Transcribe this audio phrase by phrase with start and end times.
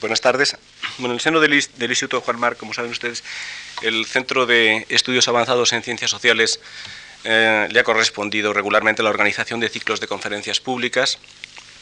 [0.00, 0.56] Buenas tardes.
[0.98, 3.24] Bueno, en el seno del, Instituto Juan Mar, como saben ustedes,
[3.82, 6.60] el Centro de Estudios Avanzados en Ciencias Sociales
[7.24, 11.18] eh, le ha correspondido regularmente la organización de ciclos de conferencias públicas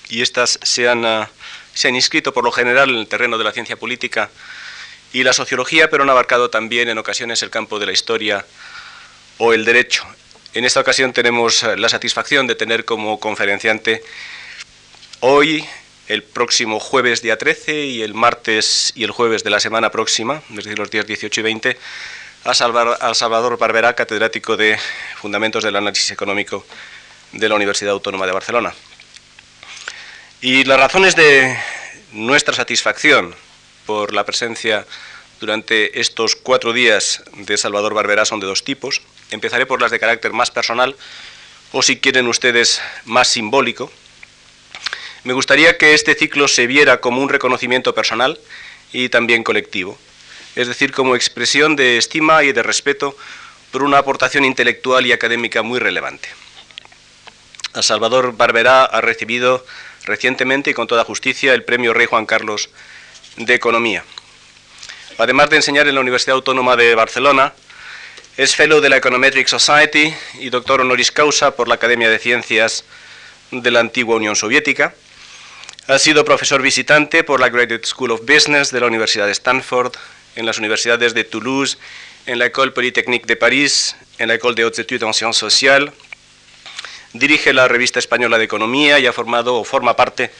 [0.09, 1.29] y estas se han, ah,
[1.75, 4.31] se han inscrito por lo general en el terreno de la ciencia política
[5.13, 8.47] y la sociología, pero han abarcado también en ocasiones el campo de la historia
[9.37, 10.07] o el derecho.
[10.55, 14.03] En esta ocasión tenemos eh, la satisfacción de tener como conferenciante
[15.21, 15.69] hoy
[16.11, 20.43] el próximo jueves día 13 y el martes y el jueves de la semana próxima,
[20.51, 21.79] es decir, los días 18 y 20,
[22.43, 24.77] a, Salvador Barberá, catedrático de
[25.21, 26.67] Fundamentos del Análisis Económico
[27.31, 28.75] de la Universidad Autónoma de Barcelona.
[30.41, 31.57] Y las razones de
[32.11, 33.33] nuestra satisfacción
[33.87, 34.87] por la presencia
[35.39, 39.01] durante estos cuatro días de Salvador Barberá son de dos tipos.
[39.31, 40.97] Empezaré por las de carácter más personal
[41.71, 43.93] o, si quieren ustedes, más simbólico
[45.25, 48.39] me gustaría que este ciclo se viera como un reconocimiento personal
[48.93, 49.99] y también colectivo,
[50.57, 53.15] es decir, como expresión de estima y de respeto
[53.71, 56.29] por una aportación intelectual y académica muy relevante.
[57.75, 59.65] A Salvador Barberá ha recibido
[60.05, 62.71] recientemente y con toda justicia el Premio Rey Juan Carlos
[63.37, 64.05] de Economía.
[65.19, 67.53] Además de enseñar en la Universidad Autónoma de Barcelona,
[68.39, 72.85] es fellow de la Econometric Society y doctor honoris causa por la Academia de Ciencias
[73.51, 74.95] de la antigua Unión Soviética
[75.91, 79.93] ha sido profesor visitante por la Graduate School of Business de la Universidad de Stanford,
[80.37, 81.79] en las universidades de Toulouse,
[82.27, 85.93] en la École Polytechnique de París, en la École de Hautes Études en Sciences Sociales.
[87.13, 90.31] Dirige la revista española de Economía y ha formado o forma parte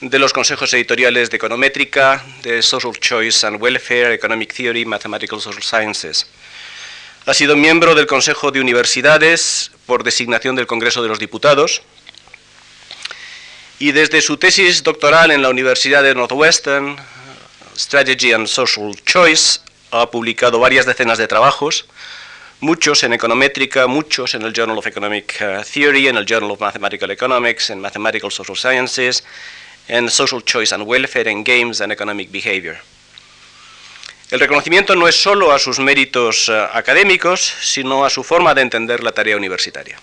[0.00, 5.62] de los consejos editoriales de Econométrica, de Social Choice and Welfare, Economic Theory, Mathematical Social
[5.62, 6.26] Sciences.
[7.26, 11.82] Ha sido miembro del Consejo de Universidades por designación del Congreso de los Diputados
[13.78, 16.96] y desde su tesis doctoral en la Universidad de Northwestern,
[17.76, 19.60] Strategy and Social Choice,
[19.90, 21.86] ha publicado varias decenas de trabajos,
[22.60, 26.60] muchos en econométrica, muchos en el Journal of Economic uh, Theory, en el Journal of
[26.60, 29.24] Mathematical Economics, en Mathematical Social Sciences,
[29.88, 32.78] en Social Choice and Welfare, en Games and Economic Behavior.
[34.30, 38.62] El reconocimiento no es solo a sus méritos uh, académicos, sino a su forma de
[38.62, 40.00] entender la tarea universitaria.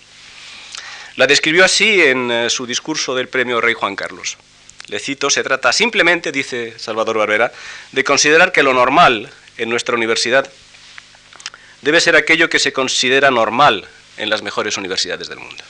[1.16, 4.36] La describió así en eh, su discurso del premio Rey Juan Carlos.
[4.88, 7.52] Le cito, se trata simplemente, dice Salvador Barbera,
[7.92, 10.50] de considerar que lo normal en nuestra universidad
[11.82, 13.86] debe ser aquello que se considera normal
[14.16, 15.62] en las mejores universidades del mundo.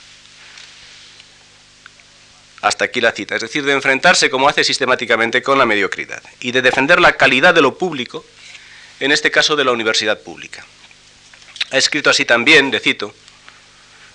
[2.61, 6.51] Hasta aquí la cita, es decir, de enfrentarse como hace sistemáticamente con la mediocridad y
[6.51, 8.25] de defender la calidad de lo público,
[8.99, 10.65] en este caso de la universidad pública.
[11.71, 13.13] Ha escrito así también, le cito,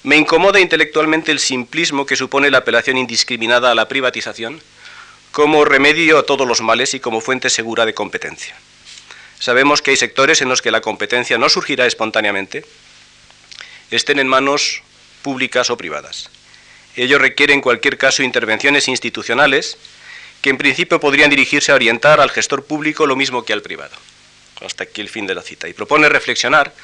[0.03, 4.61] me incomoda intelectualmente el simplismo que supone la apelación indiscriminada a la privatización
[5.31, 8.56] como remedio a todos los males y como fuente segura de competencia.
[9.38, 12.65] Sabemos que hay sectores en los que la competencia no surgirá espontáneamente,
[13.91, 14.83] estén en manos
[15.22, 16.31] públicas o privadas.
[16.97, 19.78] Ello requiere en cualquier caso intervenciones institucionales
[20.43, 23.97] que en principio podrían dirigirse a orientar al gestor público lo mismo que al privado.
[24.65, 25.69] Hasta aquí el fin de la cita.
[25.69, 26.75] Y propone reflexionar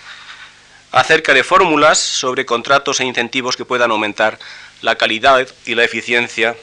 [0.93, 4.39] acerca de fórmulas sobre contratos e incentivos que puedan aumentar
[4.83, 6.57] la calidad y la eficiencia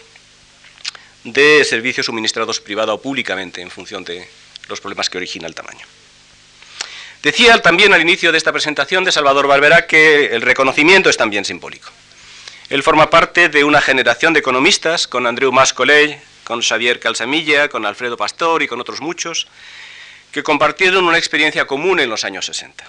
[1.24, 4.28] de servicios suministrados privada o públicamente en función de
[4.68, 5.86] los problemas que origina el tamaño.
[7.22, 11.46] Decía también al inicio de esta presentación de Salvador Barberá que el reconocimiento es también
[11.46, 11.90] simbólico.
[12.70, 17.86] Él forma parte de una generación de economistas, con Andreu Mas con Xavier Calsamilla, con
[17.86, 19.48] Alfredo Pastor y con otros muchos,
[20.32, 22.84] que compartieron una experiencia común en los años 60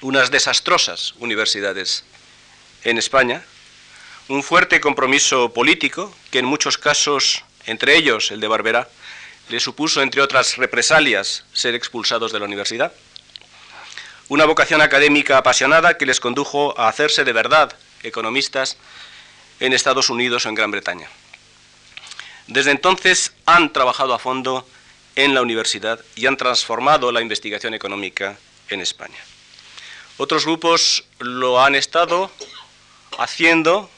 [0.00, 2.04] unas desastrosas universidades
[2.84, 3.44] en España,
[4.28, 8.88] un fuerte compromiso político que en muchos casos, entre ellos el de Barberá,
[9.48, 12.92] le supuso, entre otras represalias, ser expulsados de la universidad,
[14.28, 18.76] una vocación académica apasionada que les condujo a hacerse de verdad economistas
[19.58, 21.08] en Estados Unidos o en Gran Bretaña.
[22.46, 24.68] Desde entonces han trabajado a fondo
[25.16, 29.18] en la universidad y han transformado la investigación económica en España.
[30.18, 32.30] Otros grupos lo han estado
[33.18, 33.88] haciendo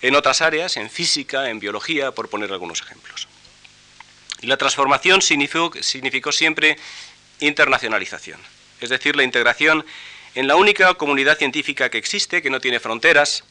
[0.00, 3.26] en otras áreas, en física, en biología, por poner algunos ejemplos.
[4.40, 6.78] Y la transformación significó, siempre
[7.40, 8.40] internacionalización,
[8.80, 9.84] es decir, la integración
[10.36, 13.42] en la única comunidad científica que existe, que no tiene fronteras,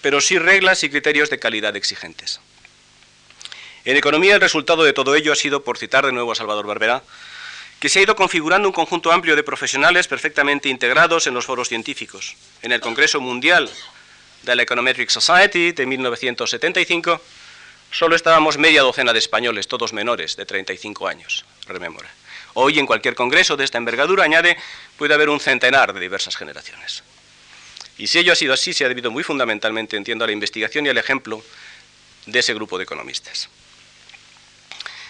[0.00, 2.40] pero sí reglas y criterios de calidad exigentes.
[3.84, 6.66] En economía el resultado de todo ello ha sido, por citar de nuevo a Salvador
[6.66, 7.02] Barbera,
[7.80, 11.68] que se ha ido configurando un conjunto amplio de profesionales perfectamente integrados en los foros
[11.68, 12.36] científicos.
[12.62, 13.70] En el Congreso Mundial
[14.42, 17.20] de la Econometric Society de 1975
[17.90, 22.08] solo estábamos media docena de españoles, todos menores de 35 años, rememora.
[22.54, 24.56] Hoy en cualquier congreso de esta envergadura, añade,
[24.96, 27.02] puede haber un centenar de diversas generaciones.
[27.98, 30.86] Y si ello ha sido así, se ha debido muy fundamentalmente, entiendo, a la investigación
[30.86, 31.42] y al ejemplo
[32.24, 33.48] de ese grupo de economistas.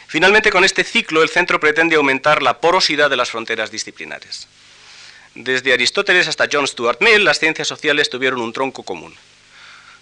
[0.08, 4.47] Finalmente, con este ciclo, el centro pretende aumentar la porosidad de las fronteras disciplinares.
[5.35, 9.14] Desde Aristóteles hasta John Stuart Mill, las ciencias sociales tuvieron un tronco común.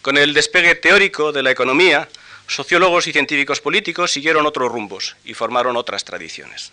[0.02, 2.08] Con el despegue teórico de la economía,
[2.46, 6.70] sociólogos y científicos políticos siguieron otros rumbos y formaron otras tradiciones.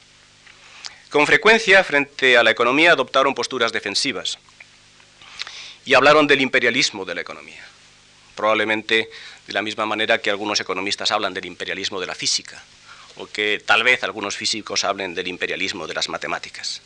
[1.10, 4.38] Con frecuencia, frente a la economía, adoptaron posturas defensivas
[5.86, 7.66] y hablaron del imperialismo de la economía,
[8.36, 9.10] probablemente
[9.48, 12.64] de la misma manera que algunos economistas hablan del imperialismo de la física,
[13.22, 16.82] o que tal vez algunos físicos hablen del imperialismo de las matemáticas.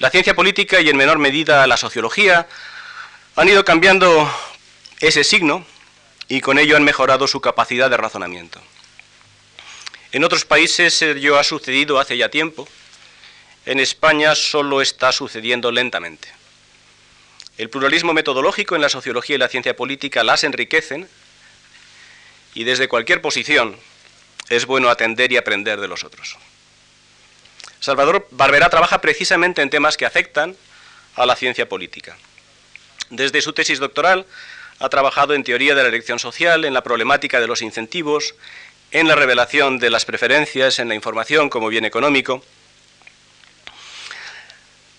[0.00, 2.48] La ciencia política y en menor medida la sociología
[3.36, 4.28] han ido cambiando
[4.98, 5.64] ese signo
[6.28, 8.60] y con ello han mejorado su capacidad de razonamiento.
[10.10, 12.66] En otros países ello ha sucedido hace ya tiempo,
[13.64, 16.28] en España solo está sucediendo lentamente.
[17.56, 21.08] El pluralismo metodológico en la sociología y la ciencia política las enriquecen
[22.54, 23.76] y desde cualquier posición
[24.48, 26.36] es bueno atender y aprender de los otros.
[27.80, 30.56] Salvador Barberá trabaja precisamente en temas que afectan
[31.14, 32.16] a la ciencia política.
[33.10, 34.26] Desde su tesis doctoral
[34.78, 38.34] ha trabajado en teoría de la elección social, en la problemática de los incentivos,
[38.90, 42.44] en la revelación de las preferencias, en la información como bien económico.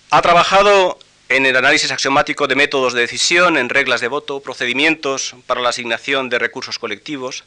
[0.10, 0.98] Ha trabajado
[1.30, 5.70] en el análisis axiomático de métodos de decisión, en reglas de voto, procedimientos para la
[5.70, 7.44] asignación de recursos colectivos,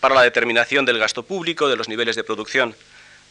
[0.00, 2.74] para la determinación del gasto público, de los niveles de producción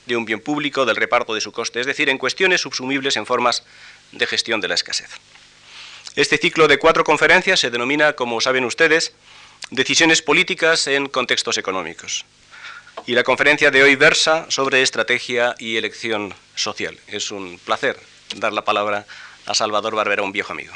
[0.06, 3.26] de un bien público, del reparto de su coste, es decir, en cuestiones subsumibles en
[3.26, 3.64] formas
[4.12, 5.10] de gestión de la escasez.
[6.16, 9.14] Este ciclo de cuatro conferencias se denomina, como saben ustedes,
[9.72, 12.26] Decisiones políticas en contextos económicos.
[13.06, 16.98] Y la conferencia de hoy versa sobre estrategia y elección social.
[17.06, 18.00] Es un placer
[18.36, 19.06] dar la palabra
[19.46, 20.74] a Salvador Barbera, un viejo amigo.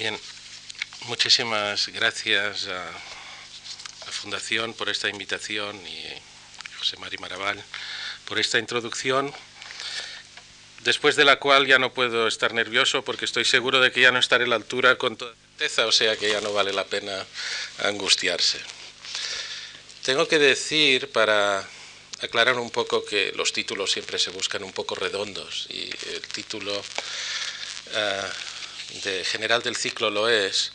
[0.00, 0.18] Bien,
[1.30, 2.90] muchísimas gracias a
[4.04, 6.04] la Fundación por esta invitación y
[6.76, 7.62] José Mari Maraval
[8.24, 9.32] por esta introducción,
[10.82, 14.10] después de la cual ya no puedo estar nervioso porque estoy seguro de que ya
[14.10, 16.84] no estaré a la altura con toda certeza, o sea que ya no vale la
[16.84, 17.24] pena
[17.84, 18.58] angustiarse.
[20.04, 21.64] Tengo que decir, para
[22.22, 26.82] aclarar un poco, que los títulos siempre se buscan un poco redondos y el título...
[27.94, 28.28] Ah,
[29.04, 30.72] de general del ciclo lo es,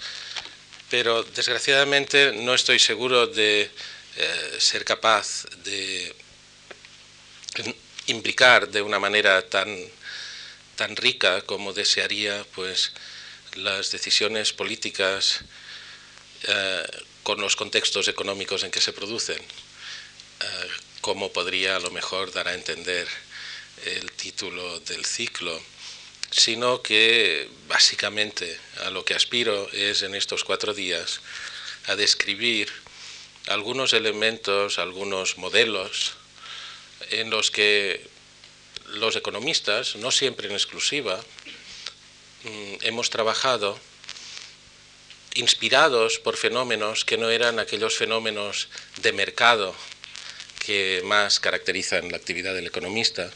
[0.89, 3.69] pero desgraciadamente no estoy seguro de
[4.17, 6.15] eh, ser capaz de
[8.07, 9.75] implicar de una manera tan,
[10.75, 12.91] tan rica como desearía pues,
[13.55, 15.39] las decisiones políticas
[16.43, 16.83] eh,
[17.23, 20.67] con los contextos económicos en que se producen, eh,
[21.01, 23.07] como podría a lo mejor dar a entender
[23.85, 25.61] el título del ciclo
[26.35, 31.21] sino que básicamente a lo que aspiro es en estos cuatro días
[31.87, 32.69] a describir
[33.47, 36.13] algunos elementos, algunos modelos
[37.11, 38.05] en los que
[38.95, 41.23] los economistas, no siempre en exclusiva,
[42.43, 43.79] mm, hemos trabajado
[45.35, 48.67] inspirados por fenómenos que no eran aquellos fenómenos
[49.01, 49.73] de mercado
[50.59, 53.31] que más caracterizan la actividad del economista,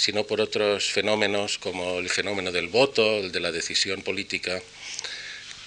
[0.00, 4.62] sino por otros fenómenos como el fenómeno del voto, el de la decisión política,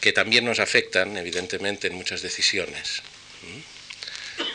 [0.02, 3.04] que también nos afectan, evidentemente, en muchas decisiones.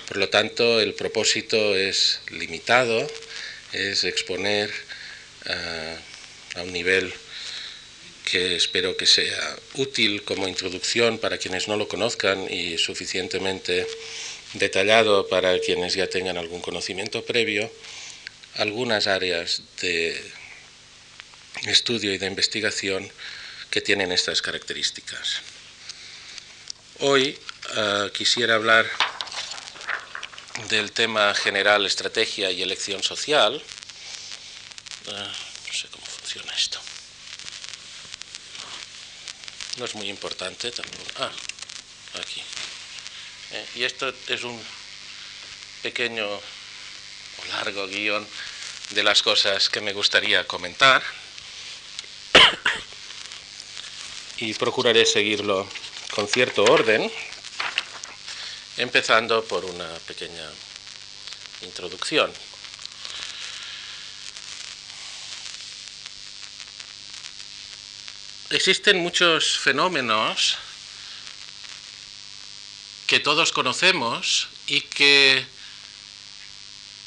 [0.08, 3.06] Por lo tanto, el propósito es limitado,
[3.72, 4.68] es exponer
[5.46, 7.14] a, a un nivel
[8.28, 13.86] que espero que sea útil como introducción para quienes no lo conozcan y suficientemente
[14.54, 17.70] detallado para quienes ya tengan algún conocimiento previo
[18.58, 20.32] algunas áreas de
[21.64, 23.10] estudio y de investigación
[23.70, 25.40] que tienen estas características.
[27.00, 27.38] Hoy
[27.76, 28.84] eh, quisiera hablar
[30.68, 33.62] del tema general estrategia y elección social.
[35.06, 35.12] Eh,
[35.66, 36.80] no sé cómo funciona esto.
[39.76, 41.04] No es muy importante tampoco.
[41.20, 41.30] Ah,
[42.20, 42.42] aquí.
[43.52, 44.60] Eh, y esto es un
[45.82, 46.42] pequeño o
[47.52, 48.26] largo guion
[48.90, 51.02] de las cosas que me gustaría comentar.
[54.38, 55.68] y procuraré seguirlo
[56.14, 57.10] con cierto orden,
[58.76, 60.48] empezando por una pequeña
[61.62, 62.32] introducción.
[68.50, 70.56] Existen muchos fenómenos
[73.06, 75.44] que todos conocemos y que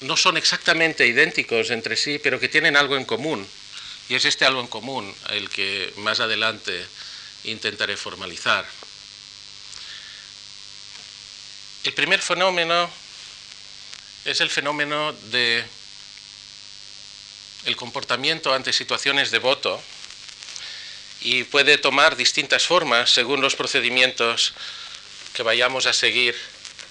[0.01, 3.48] no son exactamente idénticos entre sí, pero que tienen algo en común.
[4.10, 6.86] Y es este algo en común el que más adelante
[7.46, 8.65] intentaré formalizar.
[11.84, 12.89] El primer fenómeno
[14.25, 15.63] es el fenómeno de
[17.65, 19.81] el comportamiento ante situaciones de voto
[21.22, 24.53] y puede tomar distintas formas según los procedimientos
[25.34, 26.36] que vayamos a seguir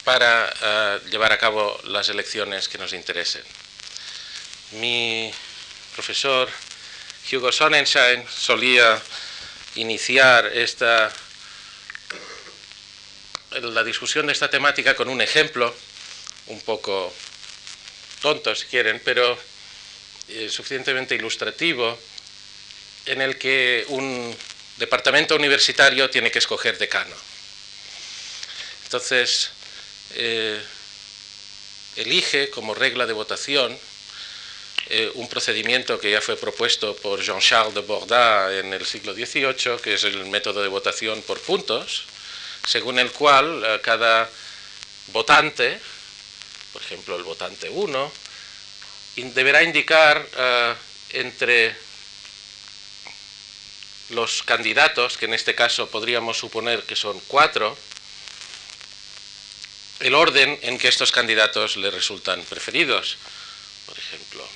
[0.04, 3.42] para eh, llevar a cabo las elecciones que nos interesen.
[4.72, 5.32] Mi
[5.94, 6.48] profesor
[7.30, 9.00] Hugo Sonnenschein solía
[9.76, 11.12] iniciar esta,
[13.50, 15.74] la discusión de esta temática con un ejemplo,
[16.46, 17.12] un poco
[18.20, 19.38] tonto si quieren, pero
[20.28, 21.98] eh, suficientemente ilustrativo,
[23.06, 24.36] en el que un
[24.76, 27.14] departamento universitario tiene que escoger decano.
[28.84, 29.50] Entonces,
[30.14, 30.60] eh,
[31.96, 33.76] elige como regla de votación
[34.88, 39.78] eh, un procedimiento que ya fue propuesto por Jean-Charles de Borda en el siglo XVIII,
[39.82, 42.04] que es el método de votación por puntos,
[42.66, 44.28] según el cual eh, cada
[45.08, 45.78] votante,
[46.72, 48.12] por ejemplo el votante 1,
[49.34, 50.26] deberá indicar
[51.10, 51.74] entre
[54.10, 57.76] los candidatos, que en este caso podríamos suponer que son cuatro,
[60.00, 63.16] el orden en que estos candidatos le resultan preferidos,
[63.86, 64.46] por ejemplo.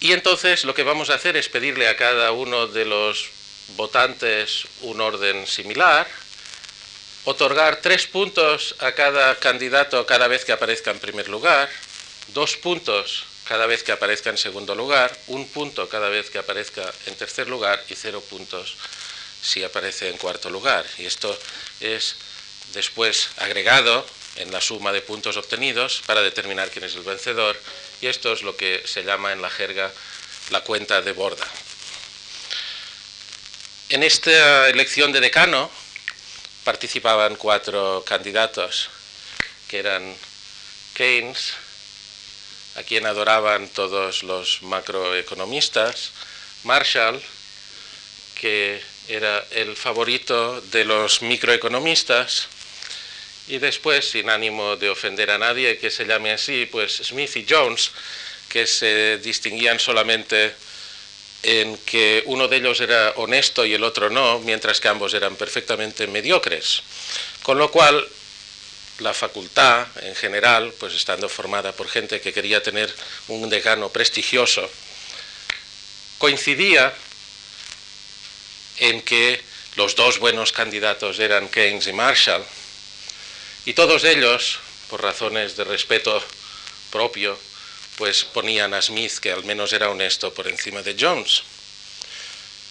[0.00, 3.30] Y entonces lo que vamos a hacer es pedirle a cada uno de los
[3.76, 6.06] votantes un orden similar,
[7.24, 11.68] otorgar tres puntos a cada candidato cada vez que aparezca en primer lugar,
[12.28, 16.92] dos puntos cada vez que aparezca en segundo lugar, un punto cada vez que aparezca
[17.06, 18.76] en tercer lugar y cero puntos
[19.46, 20.84] si aparece en cuarto lugar.
[20.98, 21.38] Y esto
[21.80, 22.16] es
[22.74, 24.04] después agregado
[24.36, 27.56] en la suma de puntos obtenidos para determinar quién es el vencedor.
[28.00, 29.92] Y esto es lo que se llama en la jerga
[30.50, 31.46] la cuenta de borda.
[33.88, 35.70] En esta elección de decano
[36.64, 38.90] participaban cuatro candidatos,
[39.68, 40.16] que eran
[40.94, 41.52] Keynes,
[42.76, 46.10] a quien adoraban todos los macroeconomistas,
[46.64, 47.22] Marshall,
[48.40, 52.48] que era el favorito de los microeconomistas,
[53.48, 57.46] y después, sin ánimo de ofender a nadie que se llame así, pues Smith y
[57.48, 57.92] Jones,
[58.48, 60.52] que se distinguían solamente
[61.42, 65.36] en que uno de ellos era honesto y el otro no, mientras que ambos eran
[65.36, 66.82] perfectamente mediocres.
[67.42, 68.04] Con lo cual,
[68.98, 72.92] la facultad en general, pues estando formada por gente que quería tener
[73.28, 74.68] un decano prestigioso,
[76.18, 76.92] coincidía
[78.78, 79.40] en que
[79.76, 82.44] los dos buenos candidatos eran Keynes y Marshall,
[83.66, 86.22] y todos ellos, por razones de respeto
[86.90, 87.38] propio,
[87.96, 91.42] pues ponían a Smith, que al menos era honesto, por encima de Jones.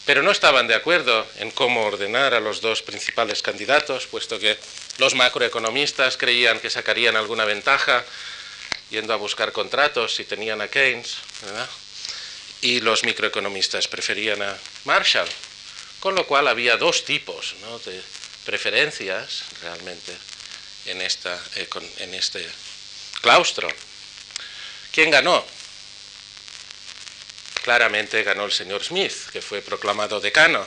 [0.06, 4.58] Pero no estaban de acuerdo en cómo ordenar a los dos principales candidatos, puesto que
[5.00, 8.06] los macroeconomistas creían que sacarían alguna ventaja
[8.90, 11.18] yendo a buscar contratos si tenían a Keynes,
[12.62, 15.28] y los microeconomistas preferían a Marshall.
[16.06, 18.00] Con lo cual había dos tipos de
[18.46, 20.12] preferencias realmente
[20.86, 22.48] eh, en este
[23.22, 23.68] claustro.
[24.92, 25.44] ¿Quién ganó?
[27.64, 30.64] Claramente ganó el señor Smith, que fue proclamado decano.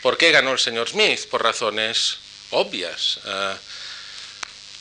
[0.00, 1.28] ¿Por qué ganó el señor Smith?
[1.28, 2.16] Por razones
[2.52, 3.20] obvias.
[3.26, 3.58] Ah,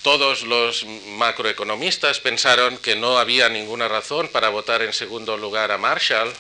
[0.01, 5.77] todos los macroeconomistas pensaron que no había ninguna razón para votar en segundo lugar a
[5.77, 6.33] Marshall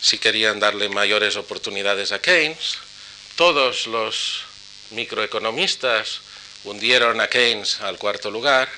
[0.00, 2.78] si querían darle mayores oportunidades a Keynes.
[3.36, 4.42] Todos los
[4.90, 6.20] microeconomistas
[6.64, 8.68] hundieron a Keynes al cuarto lugar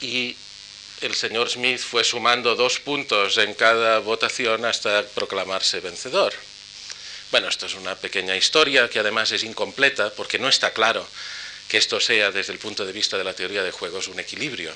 [0.00, 0.36] y
[1.00, 6.34] el señor Smith fue sumando dos puntos en cada votación hasta proclamarse vencedor.
[7.30, 11.06] Bueno, esto es una pequeña historia que además es incompleta porque no está claro
[11.68, 14.72] que esto sea desde el punto de vista de la teoría de juegos un equilibrio,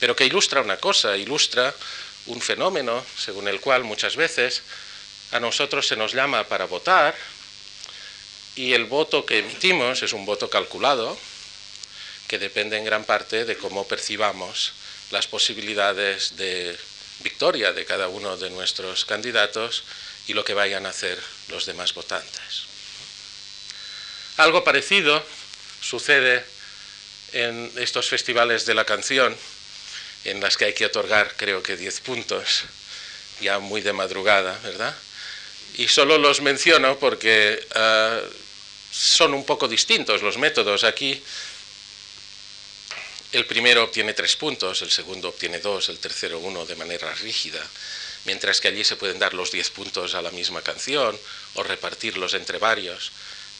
[0.00, 1.74] pero que ilustra una cosa, ilustra
[2.26, 4.62] un fenómeno según el cual muchas veces
[5.32, 7.14] a nosotros se nos llama para votar
[8.54, 11.16] y el voto que emitimos es un voto calculado
[12.28, 14.72] que depende en gran parte de cómo percibamos
[15.10, 16.76] las posibilidades de
[17.20, 19.84] victoria de cada uno de nuestros candidatos
[20.26, 21.18] y lo que vayan a hacer
[21.48, 22.66] los demás votantes.
[24.38, 25.24] Algo parecido
[25.80, 26.44] sucede
[27.32, 29.36] en estos festivales de la canción,
[30.30, 32.64] en las que hay que otorgar creo que 10 puntos,
[33.40, 34.94] ya muy de madrugada, ¿verdad?
[35.78, 38.20] Y solo los menciono porque ah,
[38.90, 40.84] son un poco distintos los métodos.
[40.84, 41.22] Aquí
[43.32, 47.62] el primero obtiene tres puntos, el segundo obtiene dos, el tercero uno de manera rígida,
[48.24, 51.18] mientras que allí se pueden dar los diez puntos a la misma canción
[51.54, 53.12] o repartirlos entre varios,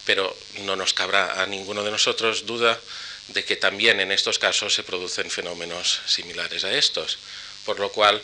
[0.06, 2.80] pero no nos cabrá a ninguno de nosotros duda
[3.28, 7.18] de que también en estos casos se producen fenómenos similares a estos,
[7.64, 8.22] por lo cual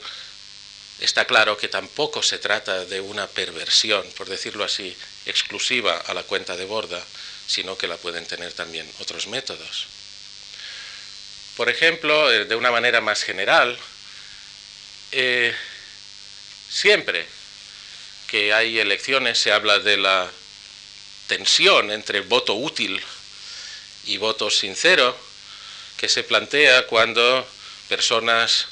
[1.00, 6.22] está claro que tampoco se trata de una perversión, por decirlo así, exclusiva a la
[6.22, 7.02] cuenta de borda,
[7.46, 9.86] sino que la pueden tener también otros métodos.
[11.56, 13.76] Por ejemplo, eh, de una manera más general,
[15.10, 15.54] eh,
[16.70, 17.26] siempre
[18.28, 20.30] que hay elecciones se habla de la
[21.26, 23.02] tensión entre voto útil
[24.06, 25.16] y voto sincero
[25.96, 27.46] que se plantea cuando
[27.88, 28.66] personas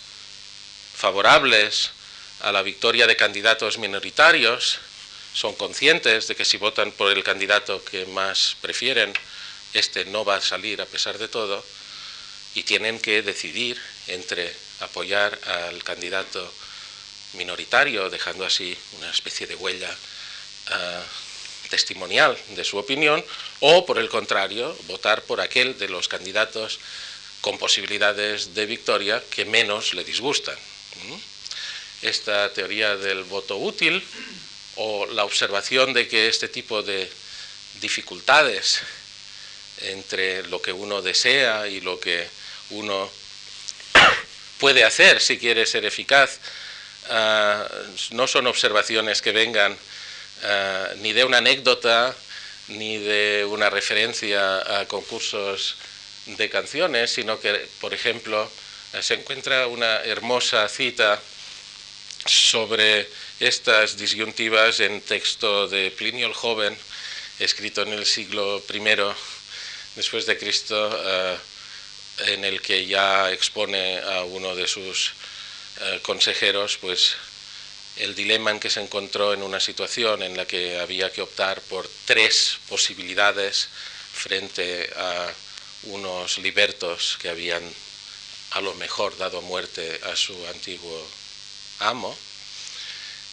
[0.97, 1.91] favorables
[2.41, 4.79] a la victoria de candidatos minoritarios
[5.33, 9.13] son conscientes de que si votan por el candidato que más prefieren,
[9.75, 11.65] este no va a salir a pesar de todo,
[12.55, 16.53] y tienen que decidir entre apoyar al candidato
[17.35, 19.95] minoritario, dejando así una especie de huella
[20.69, 21.03] ah,
[21.71, 23.25] testimonial de su opinión,
[23.61, 26.81] o por el contrario, votar por aquel de los candidatos
[27.41, 30.57] con posibilidades de victoria que menos le disgustan.
[32.03, 34.05] Esta teoría del voto útil
[34.77, 37.11] o la observación de que este tipo de
[37.81, 38.81] dificultades
[39.83, 42.27] entre lo que uno desea y lo que
[42.71, 43.11] uno
[44.59, 46.39] puede hacer si quiere ser eficaz,
[47.09, 47.67] ah,
[48.11, 49.77] no son observaciones que vengan
[50.45, 52.15] ah, ni de una anécdota
[52.69, 55.77] ni de una referencia a concursos
[56.27, 58.49] de canciones, sino que, por ejemplo,
[59.01, 61.21] se encuentra una hermosa cita
[62.27, 63.09] sobre
[63.41, 66.77] estas disyuntivas en texto de Plinio el Joven,
[67.39, 68.81] escrito en el siglo I
[69.97, 71.37] después de Cristo, eh,
[72.27, 75.13] en el que ya expone a uno de sus
[75.81, 77.17] eh, consejeros, pues
[78.01, 81.61] el dilema en que se encontró en una situación en la que había que optar
[81.63, 83.69] por tres posibilidades
[84.13, 85.33] frente a
[85.85, 87.63] unos libertos que habían
[88.53, 91.07] a lo mejor dado muerte a su antiguo
[91.79, 92.17] amo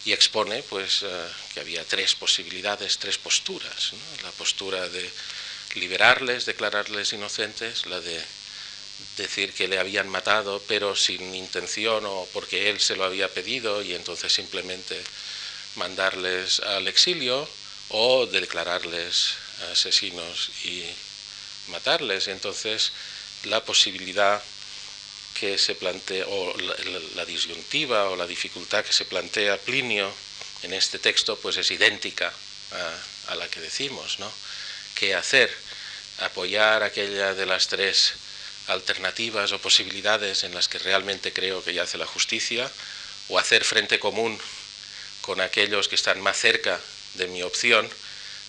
[0.04, 3.92] y expone pues, eh, que había tres posibilidades, tres posturas.
[4.22, 5.10] La postura de
[5.74, 8.22] liberarles, declararles inocentes, la de
[9.16, 13.82] decir que le habían matado pero sin intención o porque él se lo había pedido
[13.82, 15.00] y entonces simplemente
[15.76, 17.48] mandarles al exilio
[17.90, 19.34] o declararles
[19.72, 20.84] asesinos y
[21.68, 22.28] matarles.
[22.28, 22.92] Entonces
[23.44, 24.42] la posibilidad
[25.38, 26.56] que se plantea, o
[27.14, 30.12] la, disyuntiva o la dificultad que se plantea Plinio
[30.62, 32.32] en este texto, pues es idéntica
[33.28, 34.30] a, la que decimos, ¿no?
[34.94, 35.54] ¿Qué hacer?
[36.18, 38.14] Apoyar aquella de las tres
[38.68, 42.70] alternativas o posibilidades en las que realmente creo que yace la justicia,
[43.28, 44.38] o hacer frente común
[45.20, 46.80] con aquellos que están más cerca
[47.14, 47.88] de mi opción,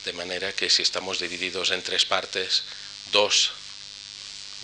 [0.05, 2.63] de manera que si estamos divididos en tres partes,
[3.11, 3.51] dos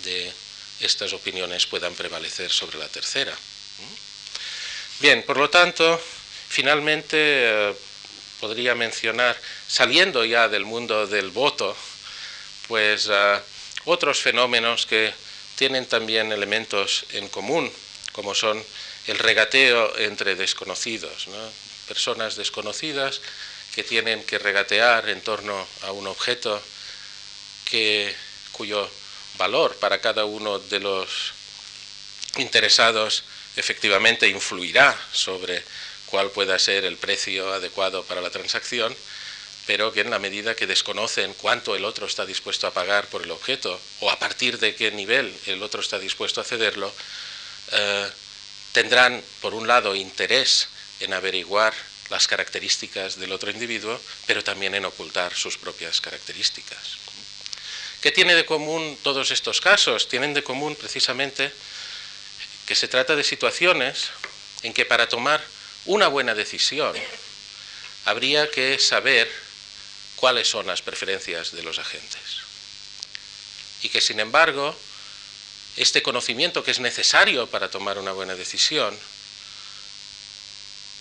[0.03, 0.31] de
[0.79, 3.35] estas opiniones puedan prevalecer sobre la tercera.
[4.99, 6.01] Bien, por lo tanto,
[6.47, 7.75] finalmente eh,
[8.39, 11.75] podría mencionar, saliendo ya del mundo del voto,
[12.67, 13.39] pues eh,
[13.85, 15.13] otros fenómenos que
[15.55, 17.71] tienen también elementos en común,
[18.11, 18.63] como son
[19.07, 21.27] el regateo entre desconocidos,
[21.87, 23.21] personas desconocidas
[23.73, 26.61] que tienen que regatear en torno a un objeto
[28.51, 28.89] cuyo
[29.37, 31.33] valor para cada uno de los
[32.37, 33.23] interesados
[33.55, 35.61] efectivamente influirá sobre
[36.05, 38.95] cuál pueda ser el precio adecuado para la transacción,
[39.67, 43.23] pero que en la medida que desconocen cuánto el otro está dispuesto a pagar por
[43.23, 46.93] el objeto o a partir de qué nivel el otro está dispuesto a cederlo,
[47.71, 48.09] eh,
[48.71, 50.67] tendrán, por un lado, interés
[50.99, 51.73] en averiguar
[52.09, 56.97] las características del otro individuo, pero también en ocultar sus propias características.
[58.01, 60.07] ¿Qué tiene de común todos estos casos?
[60.07, 61.51] Tienen de común precisamente
[62.67, 64.09] que se trata de situaciones
[64.61, 65.43] en que para tomar
[65.85, 66.95] una buena decisión
[68.05, 69.31] habría que saber
[70.25, 72.41] cuáles son las preferencias de los agentes.
[73.83, 74.75] Y que sin embargo,
[75.77, 78.97] este conocimiento que es necesario para tomar una buena decisión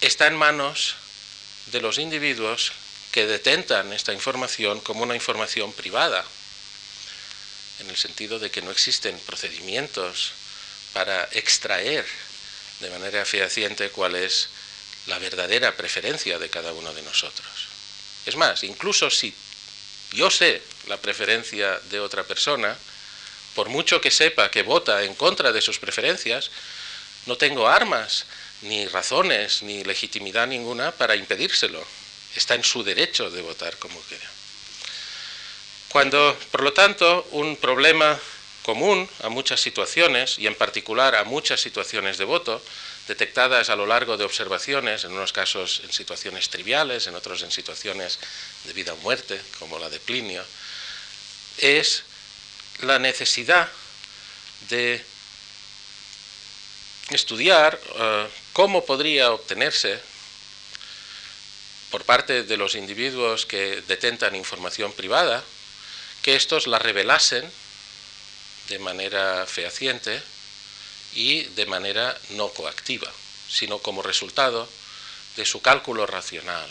[0.02, 0.96] está en manos
[1.72, 2.72] de los individuos
[3.12, 6.22] que detentan esta información como una información privada,
[7.80, 10.32] en el sentido de que no existen procedimientos
[10.92, 12.04] para extraer
[12.80, 14.50] de manera fehaciente cuál es
[15.06, 17.73] la verdadera preferencia de cada uno de nosotros.
[18.26, 19.34] Es más, incluso si
[20.12, 22.76] yo sé la preferencia de otra persona,
[23.54, 26.50] por mucho que sepa que vota en contra de sus preferencias,
[27.26, 28.26] no tengo armas,
[28.62, 31.84] ni razones, ni legitimidad ninguna para impedírselo.
[32.34, 34.28] Está en su derecho de votar como quiera.
[35.88, 38.18] Cuando, por lo tanto, un problema
[38.62, 42.62] común a muchas situaciones, y en particular a muchas situaciones de voto,
[43.08, 47.50] detectadas a lo largo de observaciones, en unos casos en situaciones triviales, en otros en
[47.50, 48.18] situaciones
[48.64, 50.44] de vida o muerte, como la de Plinio,
[51.58, 52.04] es
[52.80, 53.68] la necesidad
[54.70, 55.04] de
[57.10, 60.00] estudiar eh, cómo podría obtenerse
[61.90, 65.44] por parte de los individuos que detentan información privada,
[66.22, 67.48] que estos la revelasen
[68.68, 70.22] de manera fehaciente
[71.14, 73.11] y de manera no coactiva,
[73.48, 74.68] sino como resultado
[75.37, 76.68] de su cálculo racional.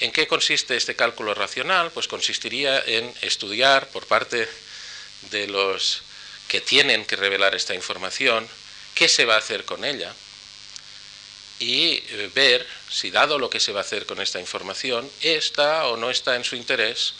[0.00, 1.92] ¿En qué consiste este cálculo racional?
[1.92, 4.48] Pues consistiría en estudiar por parte
[5.30, 6.02] de los
[6.48, 8.48] que tienen que revelar esta información
[8.94, 10.12] qué se va a hacer con ella
[11.58, 15.86] y eh, ver si dado lo que se va a hacer con esta información, está
[15.86, 17.14] o no está en su interés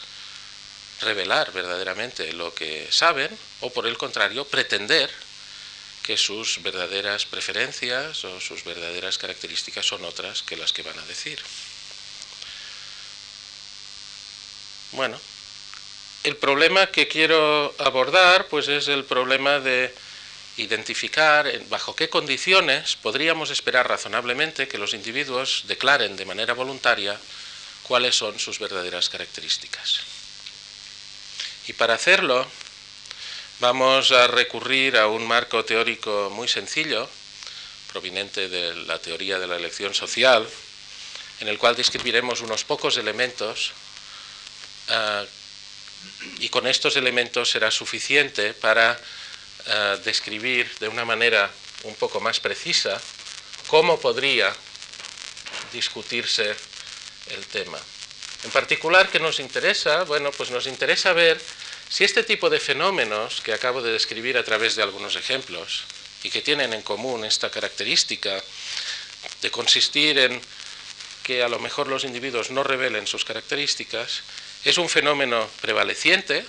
[1.02, 5.10] revelar verdaderamente lo que saben o por el contrario pretender
[6.02, 11.06] que sus verdaderas preferencias o sus verdaderas características son otras que las que van a
[11.06, 11.38] decir.
[14.92, 15.18] Bueno,
[16.24, 19.94] el problema que quiero abordar pues es el problema de
[20.56, 27.18] identificar bajo qué condiciones podríamos esperar razonablemente que los individuos declaren de manera voluntaria
[27.84, 30.21] cuáles son sus verdaderas características.
[31.68, 32.46] Y para hacerlo
[33.60, 37.08] vamos a recurrir a un marco teórico muy sencillo,
[37.92, 40.48] proveniente de la teoría de la elección social,
[41.40, 43.72] en el cual describiremos unos pocos elementos
[44.88, 45.24] ah,
[46.40, 48.98] y con estos elementos será suficiente para
[49.68, 51.48] ah, describir de una manera
[51.84, 53.00] un poco más precisa
[53.68, 54.52] cómo podría
[55.72, 56.56] discutirse
[57.30, 57.78] el tema.
[58.44, 60.02] En particular, ¿qué nos interesa?
[60.02, 61.40] Bueno, pues nos interesa ver
[61.88, 65.84] si este tipo de fenómenos que acabo de describir a través de algunos ejemplos
[66.24, 68.42] y que tienen en común esta característica
[69.42, 70.40] de consistir en
[71.22, 74.22] que a lo mejor los individuos no revelen sus características,
[74.64, 76.44] es un fenómeno prevaleciente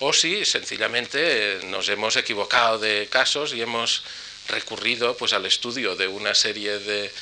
[0.00, 4.02] o si sencillamente nos hemos equivocado de casos y hemos
[4.48, 7.12] recurrido pues, al estudio de una serie de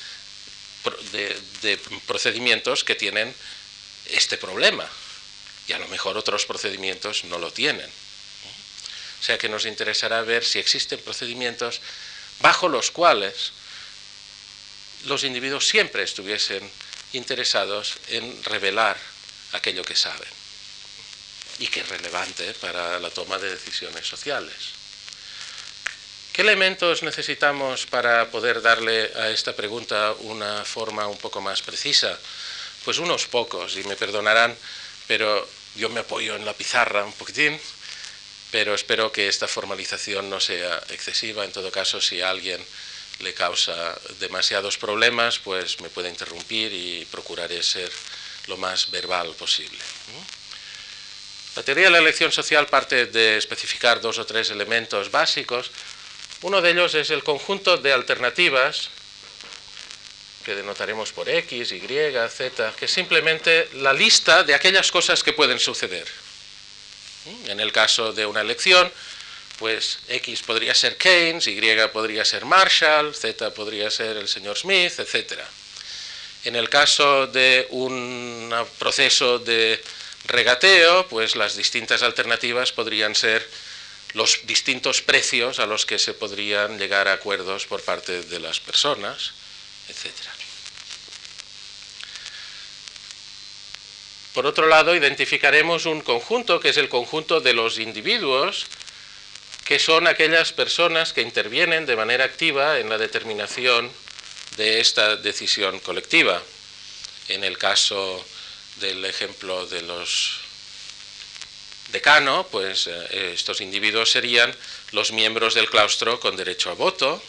[2.06, 3.34] procedimientos que tienen
[4.06, 4.88] este problema.
[5.68, 7.88] Y a lo mejor otros procedimientos no lo tienen.
[9.20, 11.80] O sea que nos interesará ver si existen procedimientos
[12.40, 13.52] bajo los cuales
[15.04, 16.68] los individuos siempre estuviesen
[17.12, 18.98] interesados en revelar
[19.52, 20.28] aquello que saben
[21.58, 24.82] y que es relevante para la toma de decisiones sociales.
[26.32, 32.18] ¿Qué elementos necesitamos para poder darle a esta pregunta una forma un poco más precisa?
[32.84, 34.56] Pues unos pocos, y me perdonarán,
[35.06, 37.58] pero yo me apoyo en la pizarra un poquitín,
[38.50, 41.44] pero espero que esta formalización no sea excesiva.
[41.44, 42.62] En todo caso, si a alguien
[43.20, 47.90] le causa demasiados problemas, pues me puede interrumpir y procuraré ser
[48.48, 49.78] lo más verbal posible.
[51.54, 55.70] La teoría de la elección social parte de especificar dos o tres elementos básicos.
[56.40, 58.88] Uno de ellos es el conjunto de alternativas
[60.42, 61.80] que denotaremos por X, Y,
[62.28, 66.06] Z, que simplemente la lista de aquellas cosas que pueden suceder.
[67.46, 68.90] En el caso de una elección,
[69.58, 71.60] pues X podría ser Keynes, Y
[71.92, 75.40] podría ser Marshall, Z podría ser el señor Smith, etc.
[76.44, 79.80] En el caso de un proceso de
[80.24, 83.48] regateo, pues las distintas alternativas podrían ser
[84.14, 88.60] los distintos precios a los que se podrían llegar a acuerdos por parte de las
[88.60, 89.32] personas
[89.88, 90.10] etc.
[94.34, 98.66] Por otro lado, identificaremos un conjunto que es el conjunto de los individuos,
[99.64, 103.90] que son aquellas personas que intervienen de manera activa en la determinación
[104.56, 106.42] de esta decisión colectiva.
[107.28, 108.24] En el caso
[108.80, 110.40] del ejemplo de los
[111.92, 114.54] decano, pues eh, estos individuos serían
[114.92, 117.22] los miembros del claustro con derecho a voto,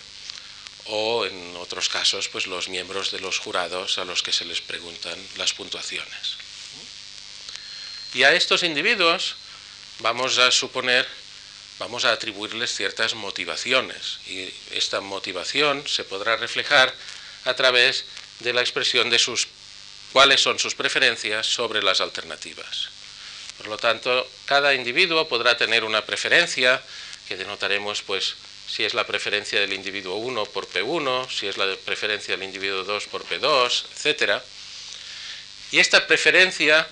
[0.85, 4.61] o en otros casos pues los miembros de los jurados a los que se les
[4.61, 6.37] preguntan las puntuaciones.
[8.13, 9.35] Y a estos individuos
[9.99, 11.07] vamos a suponer,
[11.79, 16.93] vamos a atribuirles ciertas motivaciones y esta motivación se podrá reflejar
[17.45, 18.05] a través
[18.39, 19.47] de la expresión de sus
[20.11, 22.89] cuáles son sus preferencias sobre las alternativas.
[23.57, 26.81] Por lo tanto, cada individuo podrá tener una preferencia
[27.27, 28.35] que denotaremos pues
[28.73, 32.83] si es la preferencia del individuo 1 por P1, si es la preferencia del individuo
[32.83, 34.41] 2 por P2, etc.
[35.71, 36.87] Y esta preferencia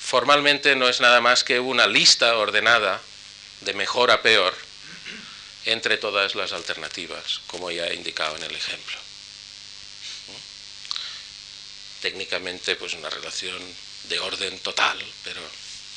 [0.00, 3.02] formalmente no es nada más que una lista ordenada
[3.60, 4.56] de mejor a peor
[5.66, 8.96] entre todas las alternativas, como ya he indicado en el ejemplo.
[12.00, 13.62] Técnicamente, pues una relación
[14.08, 15.42] de orden total, pero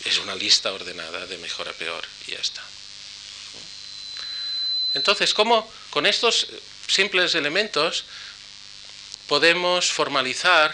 [0.04, 2.62] es una lista ordenada de mejor a peor y ya está.
[4.96, 6.48] Entonces, ¿cómo con estos
[6.88, 8.06] simples elementos
[9.28, 10.74] podemos formalizar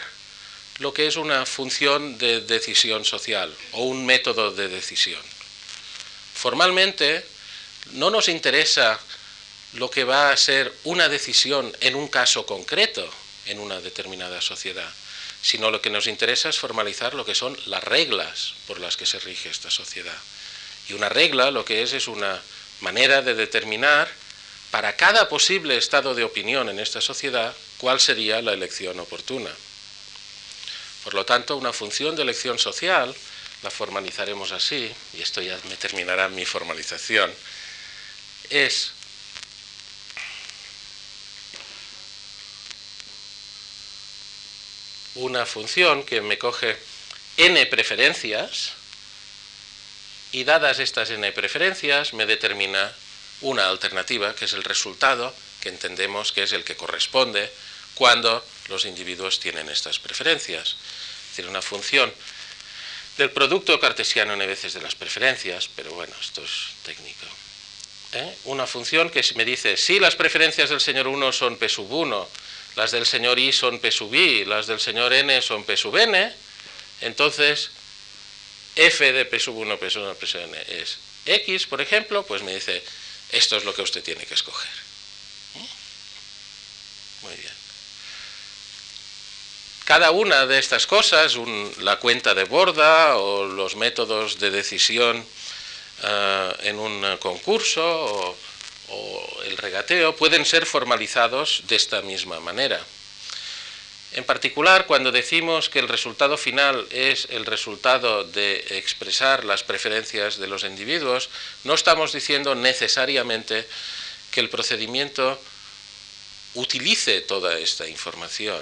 [0.77, 5.21] lo que es una función de decisión social o un método de decisión?
[6.35, 7.25] Formalmente,
[7.93, 8.99] no nos interesa
[9.73, 13.11] lo que va a ser una decisión en un caso concreto
[13.47, 14.89] en una determinada sociedad,
[15.41, 19.07] sino lo que nos interesa es formalizar lo que son las reglas por las que
[19.07, 20.17] se rige esta sociedad.
[20.89, 22.39] Y una regla lo que es es una
[22.81, 24.09] manera de determinar
[24.71, 29.51] para cada posible estado de opinión en esta sociedad cuál sería la elección oportuna.
[31.03, 33.15] Por lo tanto, una función de elección social
[33.63, 37.31] la formalizaremos así, y esto ya me terminará mi formalización,
[38.49, 38.91] es
[45.15, 46.77] una función que me coge
[47.37, 48.73] n preferencias
[50.31, 52.91] y dadas estas n preferencias me determina
[53.41, 57.51] una alternativa que es el resultado que entendemos que es el que corresponde
[57.95, 60.69] cuando los individuos tienen estas preferencias.
[60.69, 62.11] Es decir, una función
[63.17, 67.27] del producto cartesiano n veces de las preferencias, pero bueno, esto es técnico.
[68.13, 68.35] ¿eh?
[68.45, 72.29] Una función que me dice si las preferencias del señor 1 son P sub 1,
[72.75, 75.95] las del señor I son P sub I, las del señor N son P sub
[75.95, 76.33] N,
[77.01, 77.71] entonces
[78.75, 82.23] f de P sub 1, P sub 1, P sub N es X, por ejemplo,
[82.23, 82.81] pues me dice
[83.31, 84.69] esto es lo que usted tiene que escoger.
[87.21, 87.53] Muy bien.
[89.85, 91.37] Cada una de estas cosas,
[91.79, 95.25] la cuenta de borda o los métodos de decisión
[96.03, 98.37] eh, en un concurso
[98.89, 102.83] o el regateo, pueden ser formalizados de esta misma manera.
[104.13, 110.37] En particular, cuando decimos que el resultado final es el resultado de expresar las preferencias
[110.37, 111.29] de los individuos,
[111.63, 113.65] no estamos diciendo necesariamente
[114.31, 115.39] que el procedimiento
[116.55, 118.61] utilice toda esta información.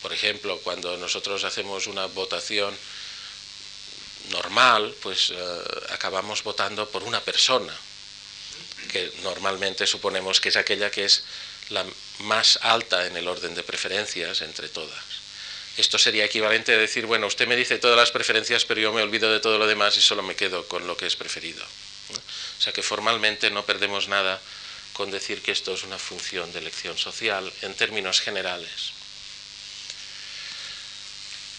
[0.00, 2.72] Por ejemplo, cuando nosotros hacemos una votación
[4.30, 7.74] normal, pues eh, acabamos votando por una persona,
[8.92, 11.24] que normalmente suponemos que es aquella que es
[11.70, 11.84] la
[12.20, 15.04] más alta en el orden de preferencias entre todas.
[15.76, 19.02] Esto sería equivalente a decir, bueno, usted me dice todas las preferencias, pero yo me
[19.02, 21.62] olvido de todo lo demás y solo me quedo con lo que es preferido.
[22.58, 24.40] O sea que formalmente no perdemos nada
[24.94, 28.92] con decir que esto es una función de elección social en términos generales.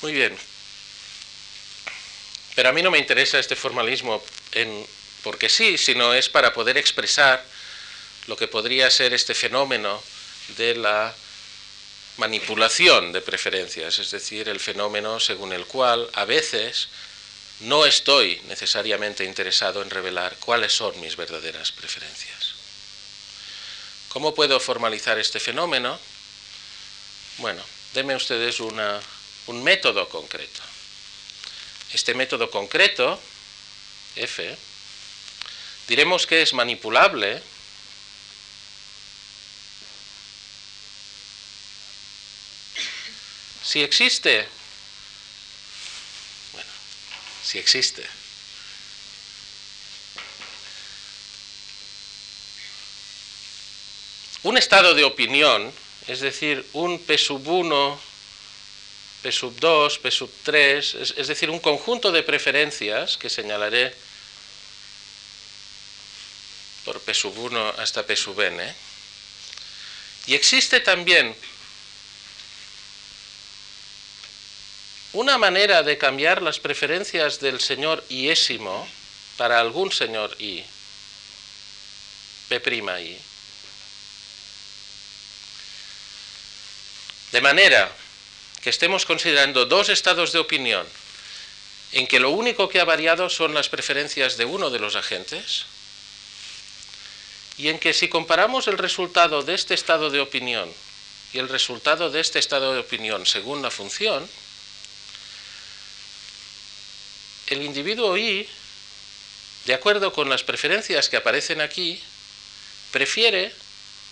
[0.02, 0.36] Muy bien.
[2.56, 4.24] Pero a mí no me interesa este formalismo
[5.22, 7.46] porque sí, sino es para poder expresar
[8.28, 10.02] lo que podría ser este fenómeno
[10.58, 11.16] de la
[12.18, 16.90] manipulación de preferencias, es decir, el fenómeno según el cual a veces
[17.62, 22.54] no estoy necesariamente interesado en revelar cuáles son mis verdaderas preferencias.
[24.10, 26.00] ¿Cómo puedo formalizar este fenómeno?
[27.38, 27.64] Bueno,
[27.94, 30.62] denme ustedes un método concreto.
[31.94, 33.20] Este método concreto,
[34.16, 34.58] F,
[35.88, 37.42] diremos que es manipulable
[43.68, 44.48] Si existe,
[46.54, 46.70] bueno,
[47.44, 48.02] si existe,
[54.44, 55.70] un estado de opinión,
[56.08, 58.00] es decir, un P sub 1,
[59.24, 63.94] P sub 2, P sub 3, es, es decir, un conjunto de preferencias que señalaré
[66.86, 68.64] por P sub 1 hasta P sub n,
[70.28, 71.36] y existe también
[75.18, 78.88] Una manera de cambiar las preferencias del señor iésimo
[79.36, 80.64] para algún señor i,
[82.52, 83.18] i,
[87.32, 87.90] De manera
[88.62, 90.86] que estemos considerando dos estados de opinión
[91.94, 95.66] en que lo único que ha variado son las preferencias de uno de los agentes,
[97.58, 100.72] y en que si comparamos el resultado de este estado de opinión
[101.34, 104.30] y el resultado de este estado de opinión según la función,
[107.48, 108.48] el individuo I,
[109.66, 112.02] de acuerdo con las preferencias que aparecen aquí,
[112.92, 113.54] prefiere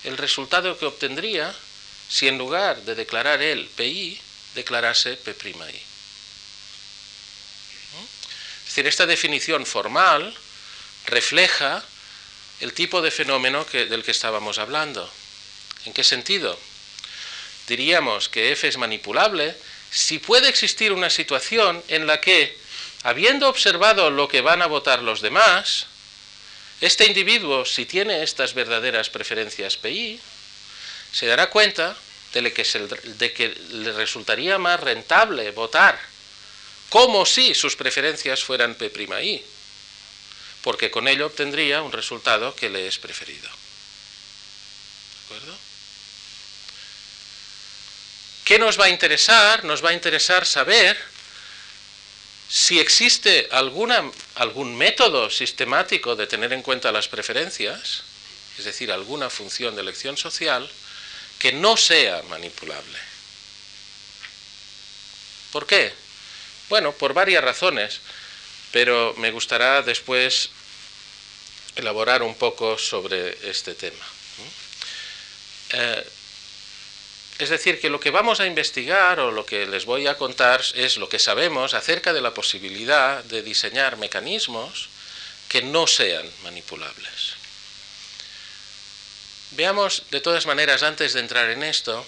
[0.04, 1.54] el resultado que obtendría
[2.10, 4.20] si en lugar de declarar él PI,
[4.54, 5.56] declarase P'I.
[8.60, 10.36] Es decir, esta definición formal
[11.06, 11.84] refleja
[12.60, 15.10] el tipo de fenómeno del que estábamos hablando.
[15.86, 16.60] ¿En qué sentido?
[17.68, 19.56] Diríamos que F es manipulable
[19.92, 22.58] si puede existir una situación en la que,
[23.06, 25.86] habiendo observado lo que van a votar los demás,
[26.82, 30.20] este individuo, si tiene estas verdaderas preferencias PI,
[31.14, 31.96] se dará cuenta
[32.34, 36.00] de que, de que le resultaría más rentable votar
[36.90, 39.46] como si sus preferencias fueran P'I,
[40.64, 43.48] porque con ello obtendría un resultado que le es preferido.
[45.20, 45.58] ¿De acuerdo?
[48.46, 49.64] ¿Qué nos va a interesar?
[49.64, 51.15] Nos va a interesar saber
[52.48, 58.04] si existe alguna, algún método sistemático de tener en cuenta las preferencias,
[58.58, 60.70] es decir, alguna función de elección social,
[61.40, 63.00] que no sea manipulable.
[65.52, 65.94] ¿Por qué?
[66.70, 68.00] Bueno, por varias razones,
[68.72, 70.50] pero me gustará después
[71.76, 74.06] elaborar un poco sobre este tema.
[75.70, 76.08] Eh,
[77.38, 80.62] es decir, que lo que vamos a investigar o lo que les voy a contar
[80.74, 84.90] es lo que sabemos acerca de la posibilidad de diseñar mecanismos
[85.50, 87.36] que no sean manipulables.
[89.52, 92.06] Veamos, de todas maneras, antes de entrar en esto,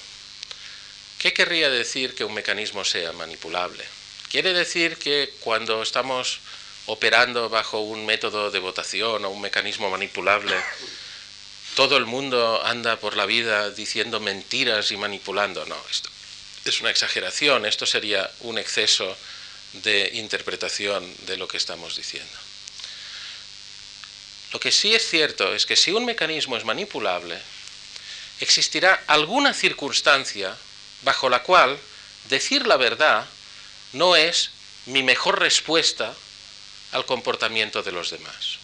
[1.19, 3.83] ¿qué querría decir que un mecanismo sea manipulable?
[4.29, 6.39] Quiere decir que cuando estamos
[6.85, 10.55] operando bajo un método de votación o un mecanismo manipulable,
[11.77, 15.63] todo el mundo anda por la vida diciendo mentiras y manipulando.
[15.67, 16.09] No, esto
[16.65, 19.15] es una exageración, esto sería un exceso
[19.73, 22.35] de interpretación de lo que estamos diciendo.
[24.53, 27.39] Lo que sí es cierto es que si un mecanismo es manipulable,
[28.39, 30.57] existirá alguna circunstancia
[31.03, 31.77] bajo la cual
[32.27, 33.27] decir la verdad
[33.93, 34.49] no es
[34.87, 36.15] mi mejor respuesta
[36.91, 38.57] al comportamiento de los demás.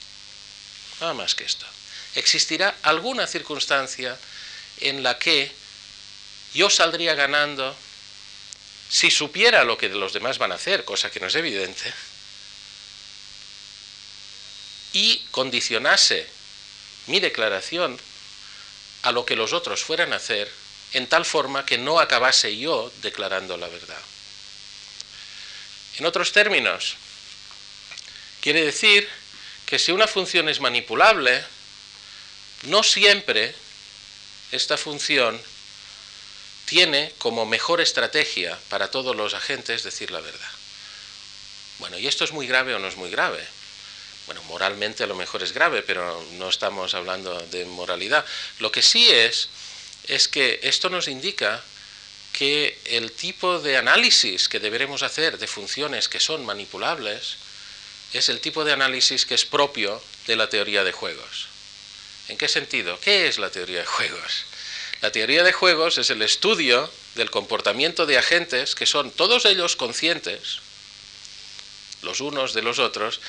[1.00, 1.68] Nada más que esto.
[2.16, 4.18] Existirá alguna circunstancia
[4.80, 5.52] en la que
[6.54, 7.76] yo saldría ganando
[8.90, 11.92] si supiera lo que los demás van a hacer, cosa que no es evidente,
[14.94, 16.28] y condicionase
[17.08, 18.00] mi declaración
[19.02, 20.52] a lo que los otros fueran a hacer
[20.94, 24.02] en tal forma que no acabase yo declarando la verdad.
[25.98, 26.96] En otros términos,
[28.42, 29.10] quiere decir
[29.66, 31.44] que si una función es manipulable,
[32.64, 33.54] no siempre
[34.52, 35.40] esta función
[36.66, 40.52] tiene como mejor estrategia para todos los agentes decir la verdad.
[41.80, 43.46] Bueno, ¿y esto es muy grave o no es muy grave?
[44.26, 48.26] bueno, moralmente a lo mejor es grave, pero no estamos hablando de moralidad.
[48.60, 49.50] Lo que sí es,
[50.08, 51.62] es que esto nos indica
[52.32, 57.36] que el tipo de análisis que deberemos hacer de funciones que son manipulables
[58.14, 61.48] es el tipo de análisis que es propio de la teoría de juegos.
[62.30, 63.00] ¿En qué sentido?
[63.00, 64.46] ¿Qué es la teoría de juegos?
[65.02, 69.76] La teoría de juegos es el estudio del comportamiento de agentes que son todos ellos
[69.76, 70.60] conscientes,
[72.02, 73.20] los unos de los otros,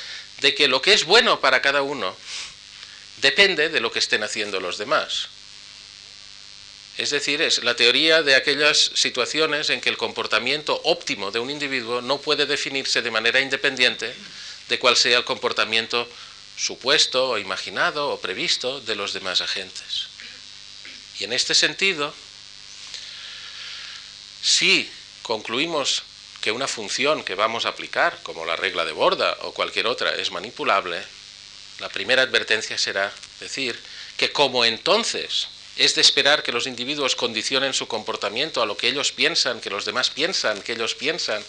[0.40, 2.16] de que lo que es bueno para cada uno
[3.18, 5.28] depende de lo que estén haciendo los demás.
[6.96, 11.50] Es decir, es la teoría de aquellas situaciones en que el comportamiento óptimo de un
[11.50, 14.14] individuo no puede definirse de manera independiente
[14.68, 16.08] de cuál sea el comportamiento
[16.56, 20.08] supuesto o imaginado o previsto de los demás agentes.
[21.18, 22.14] Y en este sentido,
[24.42, 24.90] si
[25.22, 26.02] concluimos
[26.40, 30.14] que una función que vamos a aplicar, como la regla de borda o cualquier otra,
[30.14, 31.02] es manipulable,
[31.80, 33.78] la primera advertencia será decir
[34.16, 38.88] que como entonces es de esperar que los individuos condicionen su comportamiento a lo que
[38.88, 41.42] ellos piensan, que los demás piensan, que ellos piensan,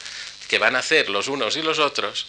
[0.48, 2.26] que van a hacer los unos y los otros,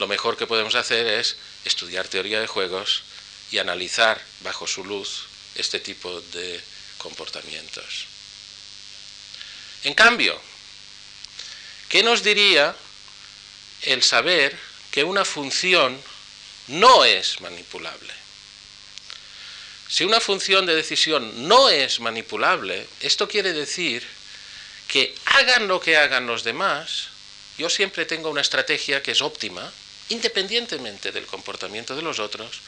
[0.00, 3.04] lo mejor que podemos hacer es estudiar teoría de juegos
[3.52, 6.60] y analizar bajo su luz este tipo de
[6.98, 8.06] comportamientos.
[9.84, 10.40] En cambio,
[11.90, 12.76] ¿Qué nos diría
[13.82, 14.56] el saber
[14.92, 16.00] que una función
[16.68, 18.14] no es manipulable?
[19.88, 24.06] Si una función de decisión no es manipulable, esto quiere decir
[24.86, 27.08] que hagan lo que hagan los demás,
[27.58, 29.72] yo siempre tengo una estrategia que es óptima,
[30.10, 32.60] independientemente del comportamiento de los otros,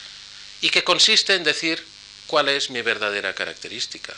[0.61, 1.85] y que consiste en decir
[2.27, 4.15] cuál es mi verdadera característica.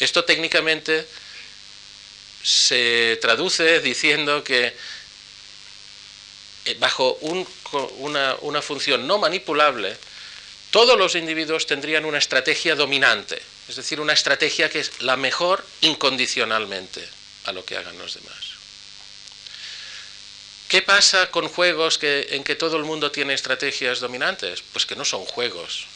[0.00, 1.06] Esto técnicamente
[2.42, 4.74] se traduce diciendo que
[6.64, 9.96] eh, bajo una, una función no manipulable,
[10.70, 15.64] todos los individuos tendrían una estrategia dominante, es decir, una estrategia que es la mejor
[15.80, 17.06] incondicionalmente
[17.44, 18.55] a lo que hagan los demás.
[20.68, 24.62] ¿Qué pasa con juegos que, en que todo el mundo tiene estrategias dominantes?
[24.72, 25.86] Pues que no son juegos,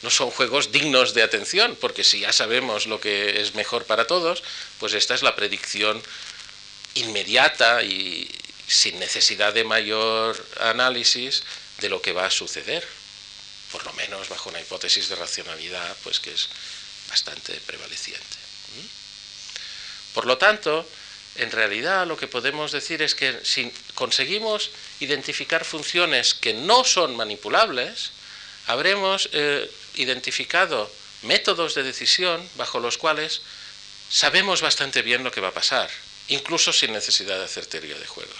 [0.00, 4.06] no son juegos dignos de atención, porque si ya sabemos lo que es mejor para
[4.06, 4.42] todos,
[4.78, 6.02] pues esta es la predicción
[6.94, 8.30] inmediata y
[8.66, 11.42] sin necesidad de mayor análisis
[11.78, 12.86] de lo que va a suceder,
[13.70, 16.48] por lo menos bajo una hipótesis de racionalidad, pues que es
[17.10, 18.42] bastante prevaleciente.
[20.14, 20.86] Por lo tanto,
[21.36, 24.70] en realidad lo que podemos decir es que si conseguimos
[25.00, 28.10] identificar funciones que no son manipulables,
[28.66, 30.90] habremos eh, identificado
[31.22, 33.42] métodos de decisión bajo los cuales
[34.10, 35.90] sabemos bastante bien lo que va a pasar,
[36.28, 38.36] incluso sin necesidad de hacer teoría de juegos.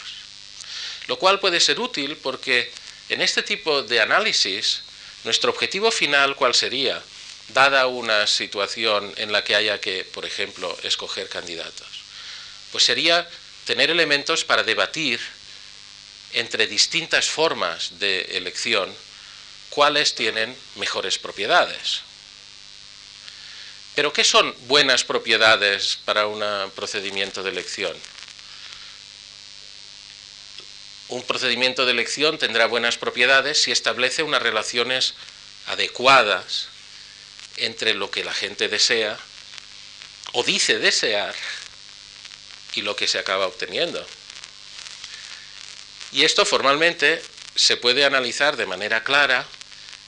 [1.06, 2.70] Lo cual puede ser útil porque
[3.08, 4.82] en este tipo de análisis,
[5.24, 7.02] nuestro objetivo final, ¿cuál sería?
[7.48, 11.88] Dada una situación en la que haya que, por ejemplo, escoger candidatos,
[12.72, 13.28] pues sería
[13.66, 15.20] tener elementos para debatir
[16.32, 18.92] entre distintas formas de elección
[19.70, 22.00] cuáles tienen mejores propiedades.
[23.94, 27.96] Pero ¿qué son buenas propiedades para un procedimiento de elección?
[31.08, 35.12] Un procedimiento de elección tendrá buenas propiedades si establece unas relaciones
[35.66, 36.68] adecuadas
[37.58, 39.18] entre lo que la gente desea
[40.32, 41.34] o dice desear
[42.74, 44.04] y lo que se acaba obteniendo.
[46.12, 47.22] Y esto formalmente
[47.54, 49.46] se puede analizar de manera clara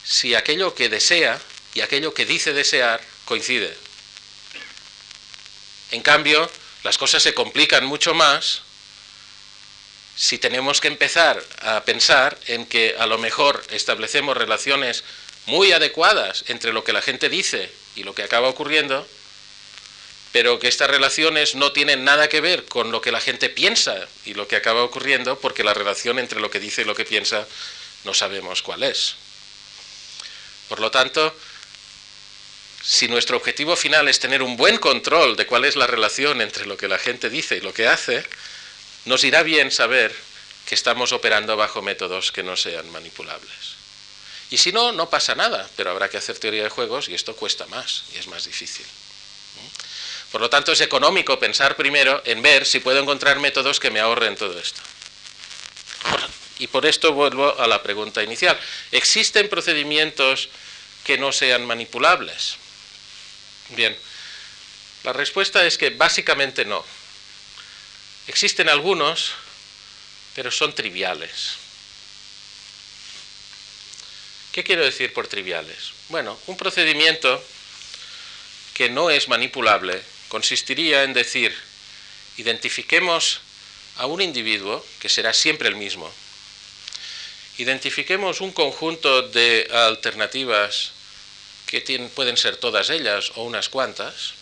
[0.04, 1.40] si aquello que desea
[1.74, 3.76] y aquello que dice desear coincide.
[5.90, 6.50] En cambio,
[6.82, 8.62] las cosas se complican mucho más
[10.16, 15.02] si tenemos que empezar a pensar en que a lo mejor establecemos relaciones
[15.46, 19.06] muy adecuadas entre lo que la gente dice y lo que acaba ocurriendo,
[20.34, 24.08] pero que estas relaciones no tienen nada que ver con lo que la gente piensa
[24.24, 27.04] y lo que acaba ocurriendo, porque la relación entre lo que dice y lo que
[27.04, 27.46] piensa
[28.02, 29.14] no sabemos cuál es.
[30.68, 31.32] Por lo tanto,
[32.82, 36.66] si nuestro objetivo final es tener un buen control de cuál es la relación entre
[36.66, 38.26] lo que la gente dice y lo que hace,
[39.04, 40.12] nos irá bien saber
[40.66, 43.76] que estamos operando bajo métodos que no sean manipulables.
[44.50, 47.36] Y si no, no pasa nada, pero habrá que hacer teoría de juegos y esto
[47.36, 48.86] cuesta más y es más difícil.
[50.34, 54.00] Por lo tanto, es económico pensar primero en ver si puedo encontrar métodos que me
[54.00, 54.80] ahorren todo esto.
[56.58, 58.58] Y por esto vuelvo a la pregunta inicial.
[58.90, 60.48] ¿Existen procedimientos
[61.04, 62.56] que no sean manipulables?
[63.76, 63.96] Bien,
[65.04, 66.84] la respuesta es que básicamente no.
[68.26, 69.34] Existen algunos,
[70.34, 71.58] pero son triviales.
[74.50, 75.92] ¿Qué quiero decir por triviales?
[76.08, 77.40] Bueno, un procedimiento
[78.74, 80.02] que no es manipulable
[80.34, 81.54] consistiría en decir,
[82.38, 83.38] identifiquemos
[83.98, 86.12] a un individuo, que será siempre el mismo,
[87.58, 90.90] identifiquemos un conjunto de alternativas
[91.66, 91.80] que
[92.16, 94.34] pueden ser todas ellas o unas cuantas,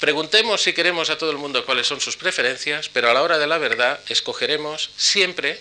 [0.00, 3.38] preguntemos si queremos a todo el mundo cuáles son sus preferencias, pero a la hora
[3.38, 5.58] de la verdad escogeremos siempre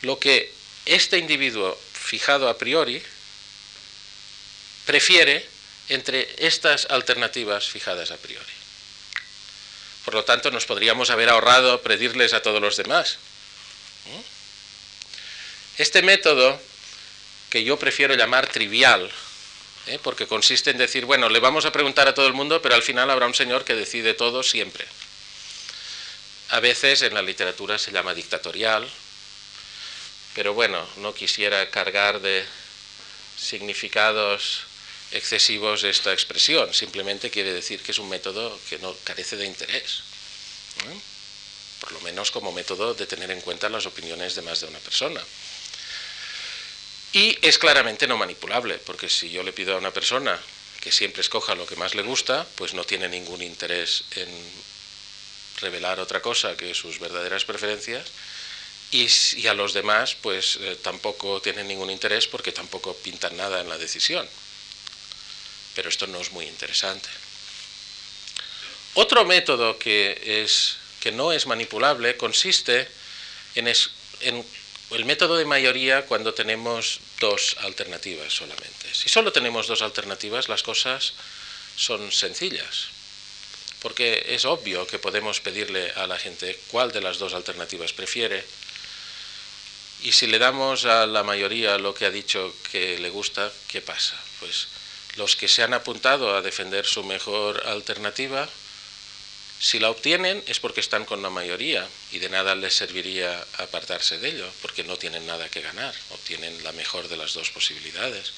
[0.00, 0.50] lo que
[0.86, 3.02] este individuo fijado a priori
[4.86, 5.55] prefiere
[5.88, 8.52] entre estas alternativas fijadas a priori.
[10.04, 13.18] Por lo tanto, nos podríamos haber ahorrado pedirles a todos los demás.
[15.78, 16.60] Este método,
[17.50, 19.10] que yo prefiero llamar trivial,
[19.86, 19.98] ¿eh?
[20.02, 22.82] porque consiste en decir, bueno, le vamos a preguntar a todo el mundo, pero al
[22.82, 24.86] final habrá un señor que decide todo siempre.
[26.50, 28.88] A veces en la literatura se llama dictatorial,
[30.34, 32.44] pero bueno, no quisiera cargar de
[33.36, 34.62] significados
[35.12, 40.00] excesivos esta expresión, simplemente quiere decir que es un método que no carece de interés,
[41.80, 44.78] por lo menos como método de tener en cuenta las opiniones de más de una
[44.78, 45.22] persona.
[47.12, 50.38] Y es claramente no manipulable, porque si yo le pido a una persona
[50.80, 54.28] que siempre escoja lo que más le gusta, pues no tiene ningún interés en
[55.60, 58.10] revelar otra cosa que sus verdaderas preferencias,
[58.90, 63.68] y, a los demás pues eh, tampoco tienen ningún interés porque tampoco pintan nada en
[63.68, 64.26] la decisión.
[65.76, 67.08] Pero esto no es muy interesante.
[68.94, 72.88] Otro método que, es, que no es manipulable consiste
[73.54, 73.68] en,
[74.20, 74.44] en
[74.90, 78.92] el método de mayoría cuando tenemos dos alternativas solamente.
[78.92, 81.12] Si solo tenemos dos alternativas, las cosas
[81.76, 82.88] son sencillas,
[83.82, 88.44] porque es obvio que podemos pedirle a la gente cuál de las dos alternativas prefiere,
[90.02, 93.80] y si le damos a la mayoría lo que ha dicho que le gusta, ¿qué
[93.80, 94.16] pasa?
[94.40, 94.68] Pues
[95.16, 98.48] los que se han apuntado a defender su mejor alternativa,
[99.58, 104.18] si la obtienen es porque están con la mayoría y de nada les serviría apartarse
[104.18, 108.32] de ello, porque no tienen nada que ganar, obtienen la mejor de las dos posibilidades.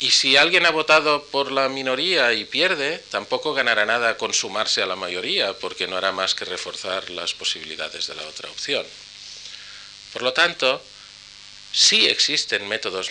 [0.00, 4.80] Y si alguien ha votado por la minoría y pierde, tampoco ganará nada con sumarse
[4.80, 8.86] a la mayoría, porque no hará más que reforzar las posibilidades de la otra opción.
[10.12, 10.80] Por lo tanto,
[11.72, 13.10] sí existen métodos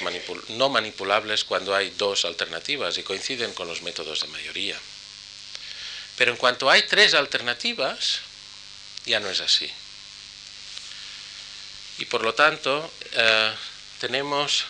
[0.50, 4.78] no manipulables cuando hay dos alternativas y coinciden con los métodos de mayoría.
[6.18, 8.20] Pero en cuanto hay tres alternativas,
[9.06, 9.72] ya no es así.
[12.00, 13.54] Y por lo tanto, eh,
[14.00, 14.66] tenemos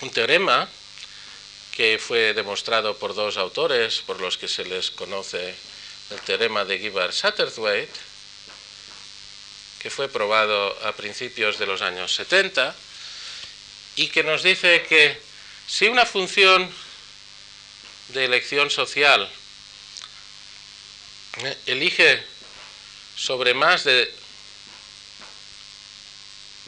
[0.00, 0.68] un teorema
[1.72, 5.54] que fue demostrado por dos autores, por los que se les conoce
[6.10, 7.88] el teorema de Gibbard-Satterthwaite,
[9.84, 12.74] que fue probado a principios de los años 70
[13.96, 15.20] y que nos dice que
[15.66, 16.72] si una función
[18.08, 19.30] de elección social
[21.42, 22.24] eh, elige
[23.14, 24.10] sobre más de,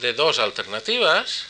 [0.03, 1.47] de dos alternativas,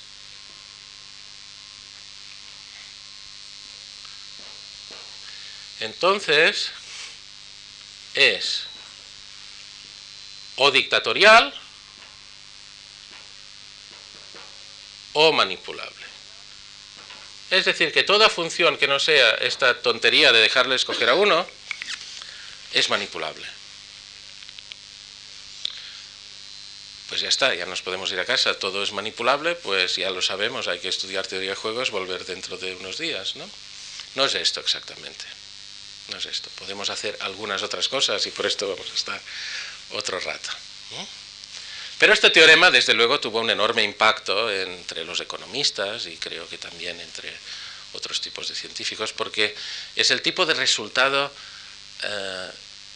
[5.80, 6.70] entonces
[8.14, 8.66] es
[10.56, 11.52] o dictatorial
[15.12, 16.04] o manipulable.
[17.50, 21.46] Es decir, que toda función que no sea esta tontería de dejarle escoger a uno,
[22.72, 23.46] es manipulable.
[27.08, 30.20] Pues ya está, ya nos podemos ir a casa, todo es manipulable, pues ya lo
[30.20, 33.48] sabemos, hay que estudiar teoría de juegos, volver dentro de unos días, ¿no?
[34.16, 35.24] No es esto exactamente,
[36.10, 36.50] no es esto.
[36.58, 39.20] Podemos hacer algunas otras cosas y por esto vamos a estar
[39.92, 40.50] otro rato.
[41.98, 46.58] Pero este teorema, desde luego, tuvo un enorme impacto entre los economistas y creo que
[46.58, 47.32] también entre
[47.92, 49.54] otros tipos de científicos, porque
[49.94, 51.32] es el tipo de resultado
[52.02, 52.50] eh,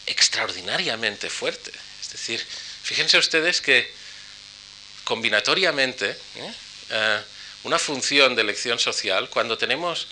[0.05, 1.71] extraordinariamente fuerte.
[1.99, 2.45] Es decir,
[2.83, 3.91] fíjense ustedes que
[5.03, 6.53] combinatoriamente ¿eh?
[6.89, 7.21] Eh,
[7.63, 10.07] una función de elección social, cuando tenemos,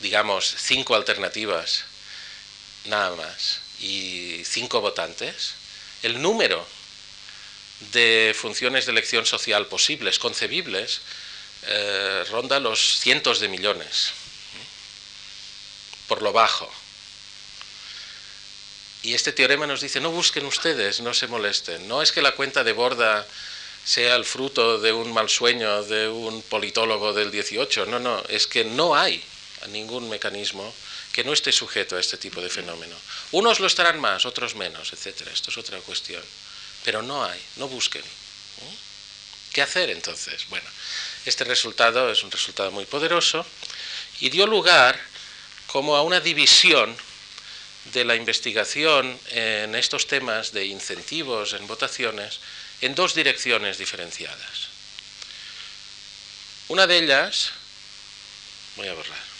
[0.00, 1.84] digamos, cinco alternativas
[2.84, 5.54] nada más y cinco votantes,
[6.02, 6.64] el número
[7.92, 11.00] de funciones de elección social posibles, concebibles,
[12.30, 14.12] ronda los cientos de millones,
[16.08, 16.72] por lo bajo.
[19.02, 21.88] Y este teorema nos dice, no busquen ustedes, no se molesten.
[21.88, 23.26] No es que la cuenta de Borda
[23.84, 27.86] sea el fruto de un mal sueño de un politólogo del 18.
[27.86, 29.22] No, no, es que no hay
[29.70, 30.72] ningún mecanismo
[31.12, 32.96] que no esté sujeto a este tipo de fenómeno.
[33.32, 35.28] Unos lo estarán más, otros menos, etc.
[35.32, 36.22] Esto es otra cuestión.
[36.84, 38.02] Pero no hay, no busquen.
[38.02, 38.76] ¿Eh?
[39.52, 40.48] ¿Qué hacer entonces?
[40.48, 40.68] Bueno,
[41.26, 43.46] este resultado es un resultado muy poderoso
[44.20, 44.98] y dio lugar
[45.66, 46.96] como a una división
[47.92, 52.40] de la investigación en estos temas de incentivos en votaciones
[52.80, 54.68] en dos direcciones diferenciadas.
[56.68, 57.52] Una de ellas,
[58.76, 59.31] voy a borrar,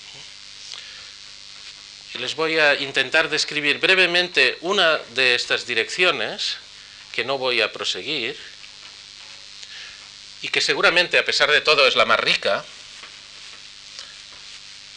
[2.19, 6.57] les voy a intentar describir brevemente una de estas direcciones,
[7.13, 8.37] que no voy a proseguir,
[10.43, 12.65] y que seguramente a pesar de todo es la más rica,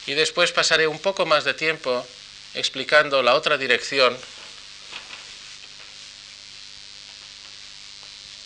[0.07, 2.05] y después pasaré un poco más de tiempo
[2.53, 4.17] explicando la otra dirección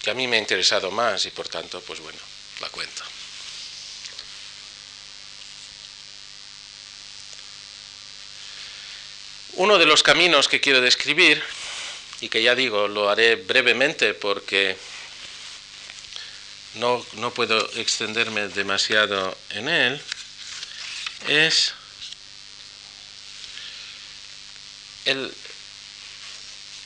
[0.02, 2.20] que a mí me ha interesado más y por tanto, pues bueno,
[2.62, 3.04] la cuento.
[9.60, 11.44] Uno de los caminos que quiero describir,
[12.22, 14.78] y que ya digo, lo haré brevemente porque
[16.76, 20.02] no, no puedo extenderme demasiado en él,
[21.28, 21.74] es
[25.04, 25.30] el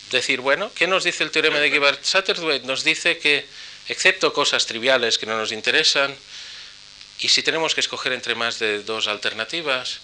[0.10, 2.66] decir, bueno, ¿qué nos dice el teorema de Gibbard-Satterthwaite?
[2.66, 3.46] Nos dice que,
[3.88, 6.16] excepto cosas triviales que no nos interesan,
[7.20, 10.00] y si tenemos que escoger entre más de dos alternativas,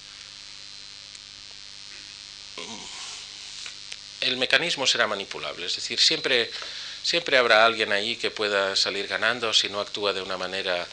[4.29, 5.65] el mecanismo será manipulable.
[5.65, 6.49] Es decir, siempre,
[7.03, 10.87] siempre habrá alguien ahí que pueda salir ganando si no actúa de una manera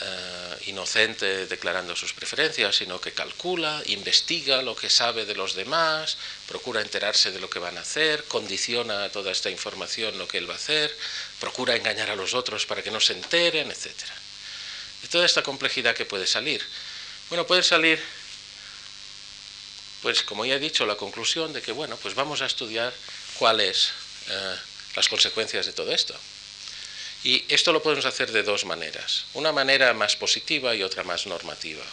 [0.00, 6.16] eh, inocente declarando sus preferencias, sino que calcula, investiga lo que sabe de los demás,
[6.48, 10.48] procura enterarse de lo que van a hacer, condiciona toda esta información lo que él
[10.48, 10.96] va a hacer,
[11.38, 13.92] procura engañar a los otros para que no se enteren, etc.
[15.02, 16.62] De toda esta complejidad que puede salir.
[17.28, 18.02] Bueno, puede salir,
[20.02, 22.92] pues como ya he dicho, la conclusión de que, bueno, pues vamos a estudiar
[23.38, 23.92] cuáles
[24.28, 24.56] eh,
[24.96, 26.14] las consecuencias de todo esto.
[27.24, 31.26] Y esto lo podemos hacer de dos maneras, una manera más positiva y otra más
[31.26, 31.84] normativa.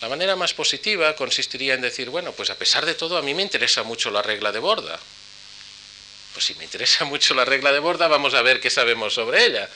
[0.00, 3.32] La manera más positiva consistiría en decir, bueno, pues a pesar de todo a mí
[3.32, 4.98] me interesa mucho la regla de borda.
[6.32, 9.46] Pues si me interesa mucho la regla de borda, vamos a ver qué sabemos sobre
[9.46, 9.70] ella.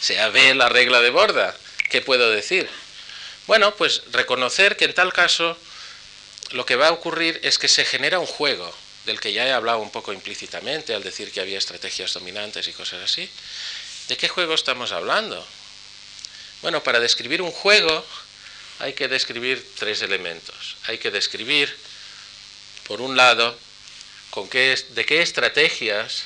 [0.00, 1.56] Sea ve la regla de borda,
[1.90, 2.68] ¿qué puedo decir?
[3.46, 5.56] Bueno, pues reconocer que en tal caso
[6.54, 8.72] lo que va a ocurrir es que se genera un juego,
[9.04, 12.72] del que ya he hablado un poco implícitamente al decir que había estrategias dominantes y
[12.72, 13.28] cosas así,
[14.08, 15.46] ¿De qué juego estamos hablando?
[16.60, 18.04] Bueno, para describir un juego
[18.80, 20.76] hay que describir tres elementos.
[20.84, 21.74] Hay que describir,
[22.86, 23.58] por un lado,
[24.28, 26.24] con qué, de qué estrategias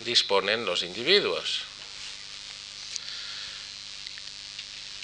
[0.00, 1.62] disponen los individuos.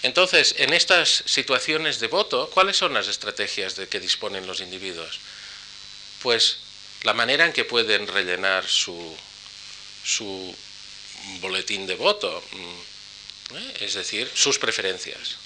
[0.02, 5.18] Entonces, en estas situaciones de voto, ¿cuáles son las estrategias de que disponen los individuos?
[6.22, 6.58] Pues
[7.02, 9.16] la manera en que pueden rellenar su,
[11.40, 13.74] boletín de voto, mm, ¿eh?
[13.80, 15.36] es decir, sus preferencias.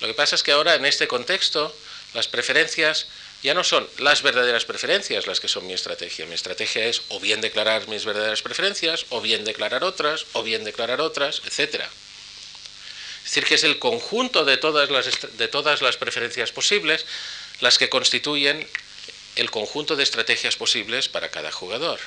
[0.00, 1.74] Lo que pasa es que ahora en este contexto
[2.14, 3.06] las preferencias
[3.42, 6.26] ya no son las verdaderas preferencias las que son mi estrategia.
[6.26, 10.64] Mi estrategia es o bien declarar mis verdaderas preferencias, o bien declarar otras, o bien
[10.64, 11.84] declarar otras, etc.
[13.28, 17.04] Es decir, que es el conjunto de todas las, de todas las preferencias posibles
[17.60, 18.66] las que constituyen
[19.36, 22.00] el conjunto de estrategias posibles para cada jugador.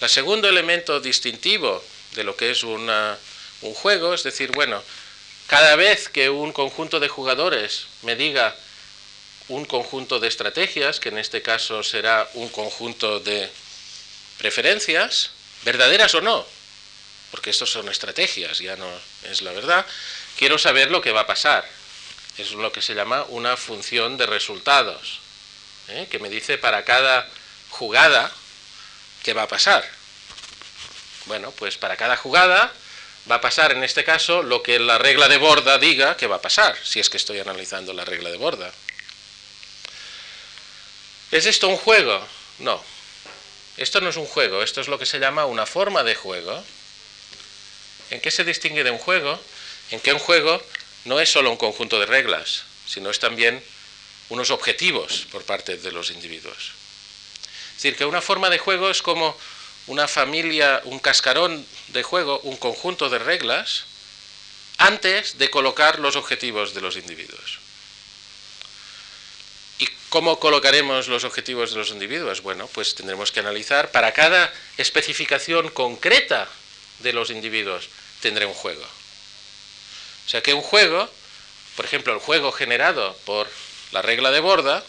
[0.00, 1.84] El segundo elemento distintivo
[2.14, 2.88] de lo que es un
[3.74, 4.82] juego es decir, bueno,
[5.46, 8.56] cada vez que un conjunto de jugadores me diga
[9.48, 13.50] un conjunto de estrategias, que en este caso será un conjunto de
[14.38, 15.32] preferencias,
[15.64, 16.46] verdaderas o no,
[17.34, 18.88] porque estos son estrategias, ya no
[19.24, 19.84] es la verdad,
[20.38, 21.68] quiero saber lo que va a pasar.
[22.38, 25.18] Es lo que se llama una función de resultados,
[25.88, 26.06] ¿eh?
[26.08, 27.28] que me dice para cada
[27.70, 28.30] jugada
[29.24, 29.84] ¿qué va a pasar?
[31.26, 32.72] Bueno, pues para cada jugada
[33.28, 36.36] va a pasar en este caso lo que la regla de borda diga que va
[36.36, 38.72] a pasar, si es que estoy analizando la regla de borda.
[41.32, 42.24] ¿Es esto un juego?
[42.60, 42.80] No.
[43.76, 46.64] Esto no es un juego, esto es lo que se llama una forma de juego.
[48.10, 49.40] ¿En qué se distingue de un juego?
[49.90, 50.62] En que un juego
[51.04, 53.62] no es solo un conjunto de reglas, sino es también
[54.28, 56.72] unos objetivos por parte de los individuos.
[57.68, 59.36] Es decir, que una forma de juego es como
[59.86, 63.84] una familia, un cascarón de juego, un conjunto de reglas,
[64.78, 67.58] antes de colocar los objetivos de los individuos.
[69.78, 72.42] ¿Y cómo colocaremos los objetivos de los individuos?
[72.42, 76.48] Bueno, pues tendremos que analizar para cada especificación concreta
[77.00, 77.88] de los individuos
[78.20, 78.84] tendré un juego.
[80.26, 81.08] O sea que un juego,
[81.76, 83.48] por ejemplo, el juego generado por
[83.92, 84.82] la regla de borda,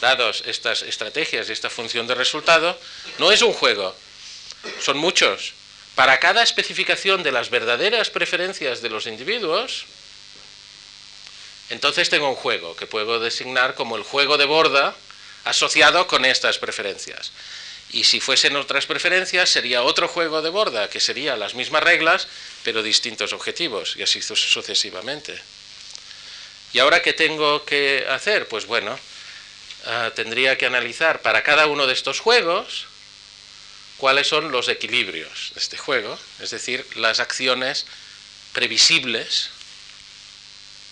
[0.00, 2.78] dados estas estrategias y esta función de resultado,
[3.18, 3.94] no es un juego,
[4.80, 5.54] son muchos.
[5.94, 9.84] Para cada especificación de las verdaderas preferencias de los individuos,
[11.70, 14.94] entonces tengo un juego que puedo designar como el juego de borda
[15.44, 17.32] asociado con estas preferencias.
[17.92, 22.26] Y si fuesen otras preferencias, sería otro juego de borda, que sería las mismas reglas,
[22.64, 25.38] pero distintos objetivos, y así sucesivamente.
[26.72, 28.48] ¿Y ahora qué tengo que hacer?
[28.48, 28.98] Pues bueno,
[29.84, 32.86] Ah, tendría que analizar para cada uno de estos juegos
[33.96, 37.86] cuáles son los equilibrios de este juego, es decir, las acciones
[38.52, 39.50] previsibles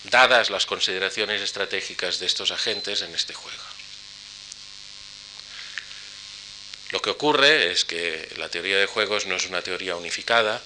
[0.04, 3.62] dadas las consideraciones estratégicas de estos agentes en este juego.
[6.90, 10.60] Lo que ocurre es que la teoría de juegos no es una teoría unificada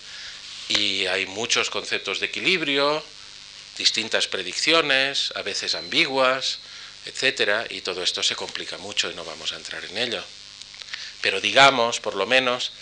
[0.69, 3.05] y hay muchos conceptos de equilibrio,
[3.77, 6.59] distintas predicciones, a veces ambiguas,
[7.05, 10.25] etcétera, y todo esto se complica mucho y no vamos a entrar en ello.
[11.21, 12.73] Pero digamos, por lo menos,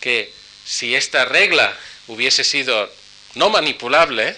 [0.00, 0.32] que
[0.64, 1.76] si esta regla
[2.06, 2.92] hubiese sido
[3.34, 4.36] no manipulable,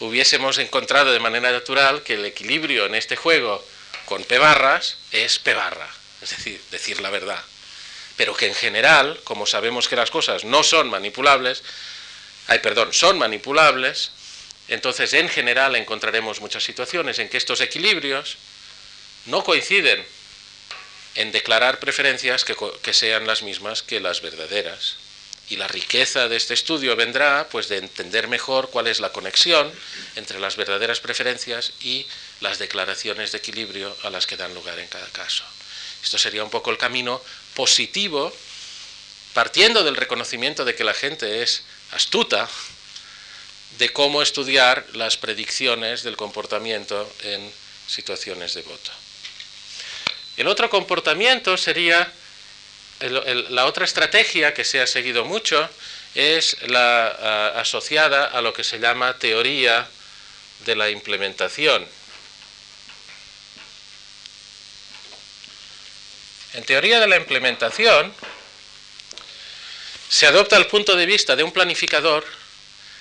[0.00, 3.64] hubiésemos encontrado de manera natural que el equilibrio en este juego
[4.04, 5.88] con P barras es P barra,
[6.20, 7.42] es decir, decir la verdad.
[8.16, 11.62] Pero que en general, como sabemos que las cosas no son manipulables,
[12.48, 14.12] ay, perdón, son manipulables,
[14.68, 18.36] entonces en general encontraremos muchas situaciones en que estos equilibrios
[19.26, 20.04] no coinciden
[21.14, 24.96] en declarar preferencias que, sean las mismas que las verdaderas.
[25.48, 29.72] Y la riqueza de este estudio vendrá pues de entender mejor cuál es la conexión
[30.14, 32.06] entre las verdaderas preferencias y
[32.40, 35.44] las declaraciones de equilibrio a las que dan lugar en cada caso.
[36.02, 37.20] Esto sería un poco el camino
[37.60, 38.32] positivo,
[39.34, 42.48] partiendo del reconocimiento de que la gente es astuta,
[43.76, 47.52] de cómo estudiar las predicciones del comportamiento en
[47.86, 48.90] situaciones de voto.
[50.38, 52.10] El otro comportamiento sería,
[53.50, 55.68] la otra estrategia que se ha seguido mucho
[56.14, 57.08] es la
[57.60, 59.86] asociada a lo que se llama teoría
[60.64, 61.86] de la implementación.
[66.60, 68.12] En teoría de la implementación
[70.10, 72.22] se adopta el punto de vista de un planificador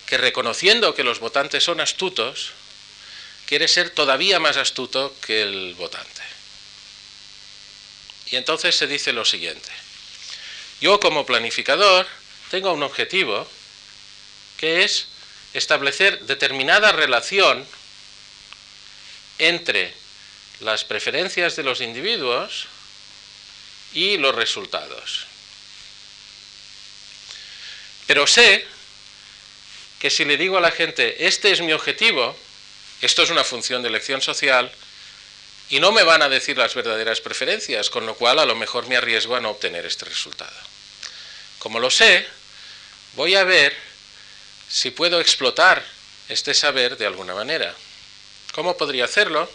[0.05, 2.51] que reconociendo que los votantes son astutos,
[3.45, 6.21] quiere ser todavía más astuto que el votante.
[8.27, 9.69] Y entonces se dice lo siguiente.
[10.79, 12.07] Yo como planificador
[12.51, 13.45] tengo un objetivo
[14.55, 15.09] que es
[15.53, 17.67] establecer determinada relación
[19.37, 19.93] entre
[20.61, 22.69] las preferencias de los individuos
[23.93, 25.25] y los resultados.
[28.07, 28.65] Pero sé
[29.99, 32.35] que si le digo a la gente, este es mi objetivo,
[33.01, 34.71] esto es una función de elección social,
[35.69, 38.87] y no me van a decir las verdaderas preferencias, con lo cual a lo mejor
[38.87, 40.55] me arriesgo a no obtener este resultado.
[41.59, 42.25] Como lo sé,
[43.15, 43.75] voy a ver
[44.67, 45.85] si puedo explotar
[46.29, 47.75] este saber de alguna manera.
[48.53, 49.51] ¿Cómo podría hacerlo?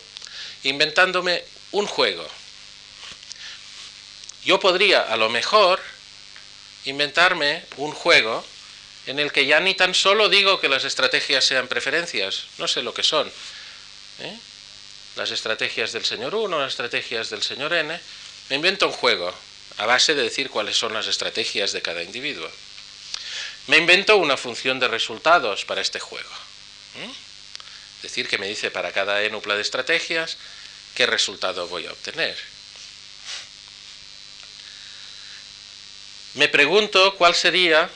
[0.62, 2.28] Inventándome un juego.
[4.44, 5.80] Yo podría, a lo mejor,
[6.84, 8.44] inventarme un juego
[9.06, 12.82] en el que ya ni tan solo digo que las estrategias sean preferencias, no sé
[12.82, 13.30] lo que son.
[14.20, 14.38] ¿eh?
[15.16, 17.98] Las estrategias del señor 1, las estrategias del señor N,
[18.48, 19.34] me invento un juego
[19.78, 22.50] a base de decir cuáles son las estrategias de cada individuo.
[23.66, 26.30] Me invento una función de resultados para este juego.
[27.96, 30.36] Es decir, que me dice para cada enupla de estrategias
[30.94, 32.36] qué resultado voy a obtener.
[36.34, 37.90] Me pregunto cuál sería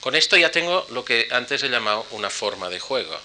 [0.00, 3.18] con esto ya tengo lo que antes he llamado una forma de juego.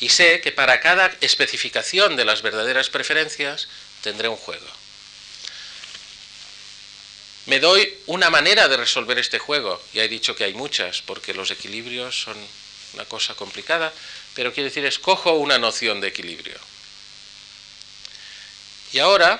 [0.00, 3.68] Y sé que para cada especificación de las verdaderas preferencias
[4.02, 4.66] tendré un juego.
[7.46, 9.80] Me doy una manera de resolver este juego.
[9.92, 12.36] Ya he dicho que hay muchas, porque los equilibrios son
[12.94, 13.92] una cosa complicada,
[14.34, 16.58] pero quiero decir, escojo una noción de equilibrio.
[18.92, 19.38] Y ahora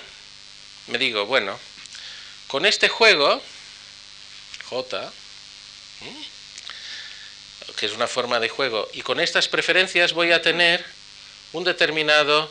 [0.88, 1.58] me digo, bueno,
[2.46, 3.42] con este juego,
[4.68, 5.12] J,
[7.76, 10.84] que es una forma de juego, y con estas preferencias voy a tener
[11.52, 12.50] un determinado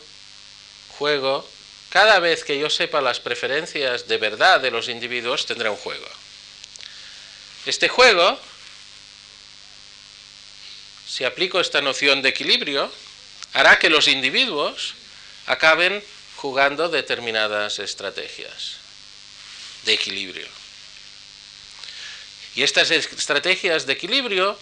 [0.97, 1.47] juego.
[1.89, 6.07] Cada vez que yo sepa las preferencias de verdad de los individuos, tendré un juego.
[7.65, 8.39] Este juego,
[11.07, 12.91] si aplico esta noción de equilibrio,
[13.53, 14.93] hará que los individuos
[15.47, 16.03] acaben
[16.35, 18.77] jugando determinadas estrategias
[19.83, 20.64] de equilibrio.
[22.55, 24.57] Y estas estrategias de equilibrio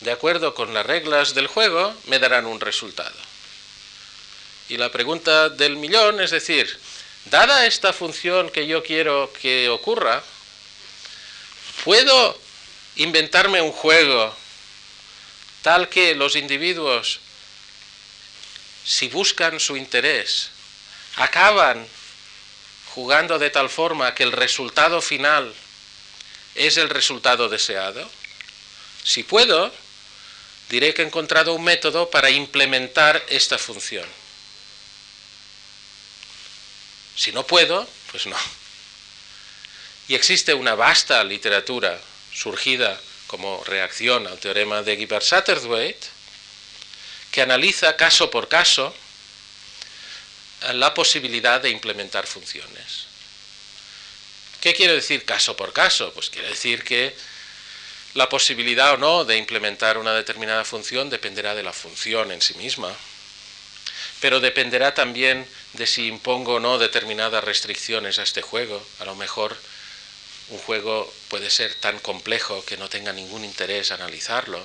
[0.00, 3.16] de acuerdo con las reglas del juego, me darán un resultado.
[4.68, 6.78] Y la pregunta del millón es decir,
[7.26, 10.22] dada esta función que yo quiero que ocurra,
[11.84, 12.38] ¿puedo
[12.96, 14.34] inventarme un juego
[15.62, 17.20] tal que los individuos,
[18.84, 20.50] si buscan su interés,
[21.16, 21.86] acaban
[22.94, 25.52] jugando de tal forma que el resultado final
[26.58, 28.08] es el resultado deseado?
[29.04, 29.72] Si puedo,
[30.68, 34.06] diré que he encontrado un método para implementar esta función.
[37.16, 38.36] Si no puedo, pues no.
[40.08, 42.00] Y existe una vasta literatura
[42.32, 46.06] surgida como reacción al teorema de Guibert-Satterthwaite
[47.32, 48.94] que analiza caso por caso
[50.72, 53.07] la posibilidad de implementar funciones.
[54.60, 56.12] ¿Qué quiere decir caso por caso?
[56.12, 57.14] Pues quiere decir que
[58.14, 62.54] la posibilidad o no de implementar una determinada función dependerá de la función en sí
[62.54, 62.92] misma,
[64.20, 68.84] pero dependerá también de si impongo o no determinadas restricciones a este juego.
[68.98, 69.56] A lo mejor
[70.48, 74.60] un juego puede ser tan complejo que no tenga ningún interés analizarlo.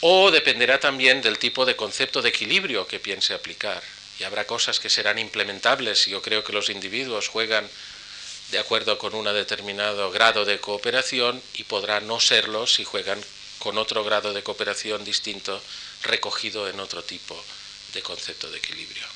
[0.00, 3.82] O dependerá también del tipo de concepto de equilibrio que piense aplicar.
[4.18, 7.68] Y habrá cosas que serán implementables si yo creo que los individuos juegan
[8.50, 13.20] de acuerdo con un determinado grado de cooperación y podrá no serlo si juegan
[13.58, 15.60] con otro grado de cooperación distinto
[16.02, 17.42] recogido en otro tipo
[17.94, 19.06] de concepto de equilibrio.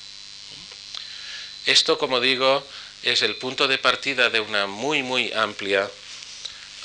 [1.65, 2.65] Esto, como digo,
[3.03, 5.89] es el punto de partida de una muy, muy amplia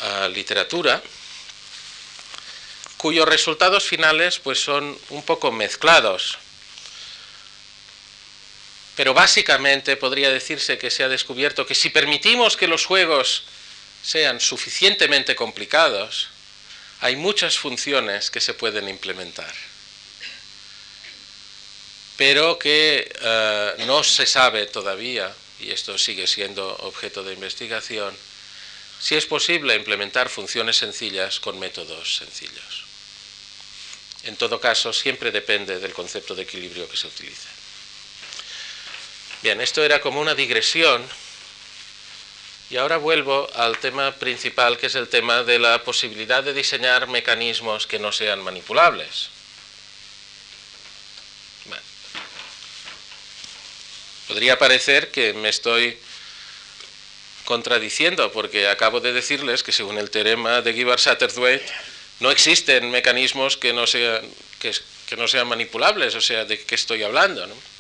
[0.00, 1.02] ah, literatura,
[2.98, 6.38] cuyos resultados finales pues, son un poco mezclados.
[8.96, 13.42] Pero básicamente podría decirse que se ha descubierto que si permitimos que los juegos
[14.02, 16.28] sean suficientemente complicados,
[17.00, 19.52] hay muchas funciones que se pueden implementar,
[22.16, 28.16] pero que eh, no se sabe todavía, y esto sigue siendo objeto de investigación,
[29.00, 32.84] si es posible implementar funciones sencillas con métodos sencillos.
[34.22, 37.53] En todo caso, siempre depende del concepto de equilibrio que se utilice.
[39.44, 41.06] Bien, esto era como una digresión
[42.70, 47.08] y ahora vuelvo al tema principal, que es el tema de la posibilidad de diseñar
[47.08, 49.28] mecanismos que no sean manipulables.
[54.28, 55.98] Podría parecer que me estoy
[57.44, 61.70] contradiciendo, porque acabo de decirles que según el teorema de Gibbard-Satterthwaite
[62.20, 64.26] no existen mecanismos que no, sean,
[64.58, 64.72] que,
[65.04, 67.46] que no sean manipulables, o sea, ¿de qué estoy hablando?
[67.46, 67.73] ¿no?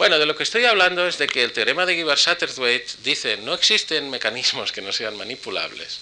[0.00, 3.52] Bueno, de lo que estoy hablando es de que el teorema de Gibbard-Satterthwaite dice no
[3.52, 5.98] existen mecanismos que no sean manipulables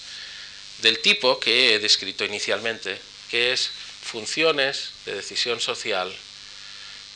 [0.83, 3.69] del tipo que he descrito inicialmente, que es
[4.05, 6.15] funciones de decisión social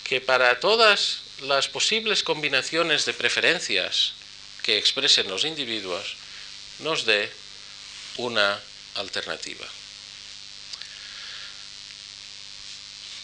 [0.03, 4.15] que para todas las posibles combinaciones de preferencias
[4.65, 6.17] que expresen los individuos
[6.81, 7.31] nos dé
[8.17, 8.59] una
[8.97, 9.69] alternativa.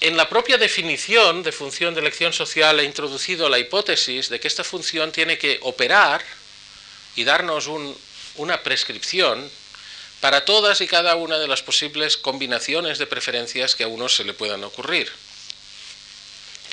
[0.00, 4.46] En la propia definición de función de elección social he introducido la hipótesis de que
[4.46, 6.24] esta función tiene que operar
[7.16, 7.68] y darnos
[8.36, 9.50] una prescripción
[10.20, 14.22] para todas y cada una de las posibles combinaciones de preferencias que a uno se
[14.22, 15.10] le puedan ocurrir.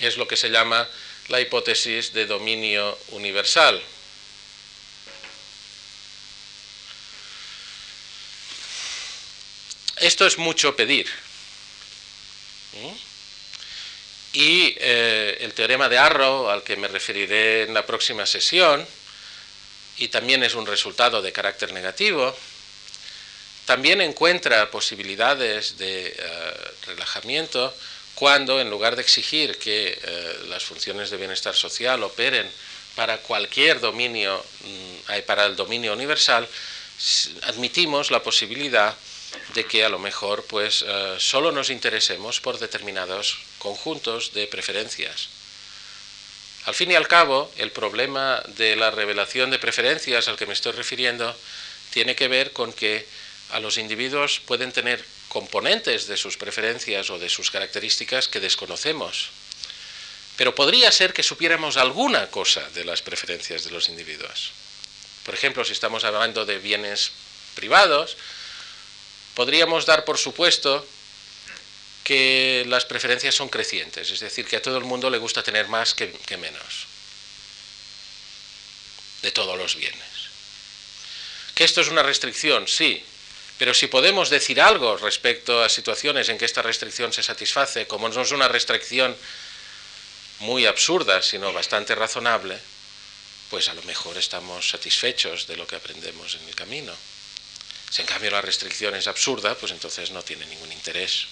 [0.02, 0.88] Es lo que se llama
[1.30, 3.82] la hipótesis de dominio universal.
[9.98, 11.10] Esto es mucho pedir.
[12.74, 13.15] ¿Mm?
[14.36, 18.86] Y eh, el teorema de Arrow, al que me referiré en la próxima sesión,
[19.98, 22.36] y también es un resultado de carácter negativo,
[23.64, 26.54] también encuentra posibilidades de eh,
[26.86, 27.74] relajamiento
[28.14, 32.52] cuando, en lugar de exigir que eh, las funciones de bienestar social operen
[32.96, 36.46] para cualquier dominio, mm, para el dominio universal,
[37.44, 38.94] admitimos la posibilidad
[39.54, 40.86] de que a lo mejor pues
[41.18, 45.28] solo nos interesemos por determinados conjuntos de preferencias.
[46.66, 50.54] Al fin y al cabo, el problema de la revelación de preferencias al que me
[50.54, 51.36] estoy refiriendo
[51.90, 53.08] tiene que ver con que
[53.50, 59.30] a los individuos pueden tener componentes de sus preferencias o de sus características que desconocemos.
[60.38, 64.52] Pero podría ser que supiéramos alguna cosa de las preferencias de los individuos.
[65.26, 67.12] Por ejemplo, si estamos hablando de bienes
[67.56, 68.16] privados,
[69.34, 70.86] podríamos dar por supuesto
[72.06, 75.68] que las preferencias son crecientes, es decir, que a todo el mundo le gusta tener
[75.68, 76.86] más que, menos
[79.24, 80.30] de todos los bienes.
[81.56, 82.68] ¿Que esto es una restricción?
[82.68, 83.04] Sí,
[83.58, 88.08] pero si podemos decir algo respecto a situaciones en que esta restricción se satisface, como
[88.08, 89.18] no es una restricción
[90.42, 92.60] muy absurda, sino bastante razonable,
[93.50, 96.94] pues a lo mejor estamos satisfechos de lo que aprendemos en el camino.
[97.90, 101.26] Si en cambio la restricción es absurda, pues entonces no tiene ningún interés.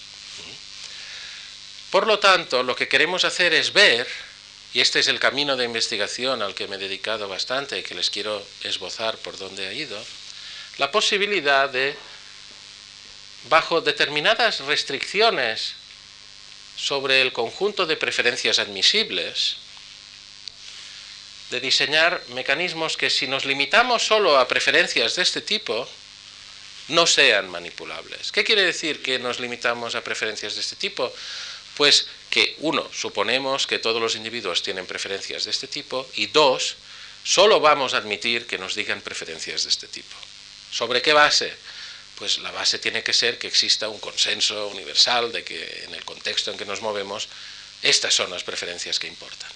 [1.91, 4.07] Por lo tanto, lo que queremos hacer es ver,
[4.73, 7.93] y este es el camino de investigación al que me he dedicado bastante y que
[7.93, 10.03] les quiero esbozar por dónde ha ido,
[10.79, 11.95] la posibilidad de,
[13.47, 15.75] bajo determinadas restricciones
[16.75, 19.57] sobre el conjunto de preferencias admisibles,
[21.51, 25.87] de diseñar mecanismos que si nos limitamos solo a preferencias de este tipo,
[26.89, 28.31] no sean manipulables.
[28.31, 31.11] ¿Qué quiere decir que nos limitamos a preferencias de este tipo?
[31.75, 36.75] Pues que, uno, suponemos que todos los individuos tienen preferencias de este tipo y dos,
[37.23, 40.15] solo vamos a admitir que nos digan preferencias de este tipo.
[40.71, 41.53] ¿Sobre qué base?
[42.17, 46.05] Pues la base tiene que ser que exista un consenso universal de que en el
[46.05, 47.27] contexto en que nos movemos,
[47.81, 49.51] estas son las preferencias que importan.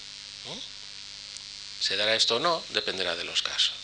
[1.79, 2.63] ¿Se dará esto o no?
[2.69, 3.75] Dependerá de los casos.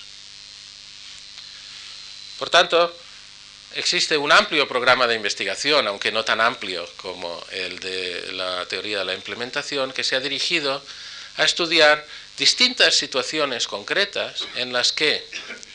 [2.39, 2.95] Por tanto,
[3.75, 8.99] existe un amplio programa de investigación, aunque no tan amplio como el de la teoría
[8.99, 10.83] de la implementación, que se ha dirigido
[11.37, 12.05] a estudiar
[12.37, 15.25] distintas situaciones concretas en las que,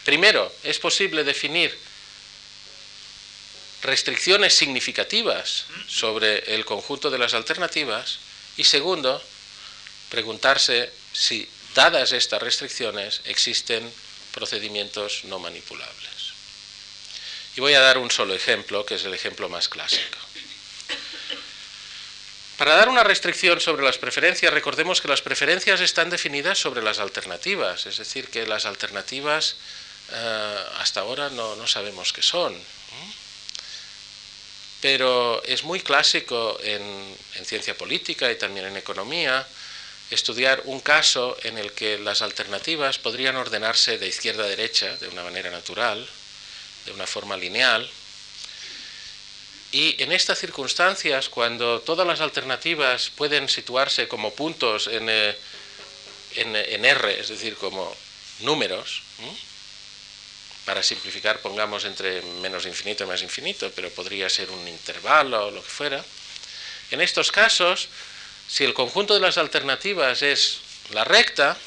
[0.04, 1.76] primero, es posible definir
[3.82, 8.18] restricciones significativas sobre el conjunto de las alternativas
[8.56, 9.22] y, segundo,
[10.10, 13.88] preguntarse si, dadas estas restricciones, existen
[14.32, 15.97] procedimientos no manipulables.
[17.58, 20.16] Y voy a dar un solo ejemplo, que es el ejemplo más clásico.
[22.56, 27.00] Para dar una restricción sobre las preferencias, recordemos que las preferencias están definidas sobre las
[27.00, 29.56] alternativas, es decir, que las alternativas
[30.12, 32.56] eh, hasta ahora no, sabemos qué son.
[34.80, 39.44] Pero es muy clásico en, en ciencia política y también en economía
[40.12, 45.08] estudiar un caso en el que las alternativas podrían ordenarse de izquierda a derecha de
[45.08, 46.08] una manera natural,
[46.88, 47.88] de una forma lineal,
[49.70, 55.36] y en estas circunstancias, cuando todas las alternativas pueden situarse como puntos en, eh,
[56.36, 57.94] en, R, es decir, como
[58.40, 59.02] números,
[60.64, 65.50] para simplificar pongamos entre menos infinito y más infinito, pero podría ser un intervalo o
[65.50, 66.04] lo que fuera,
[66.90, 67.88] en estos casos,
[68.48, 70.60] si el conjunto de las alternativas es
[70.92, 71.58] la recta,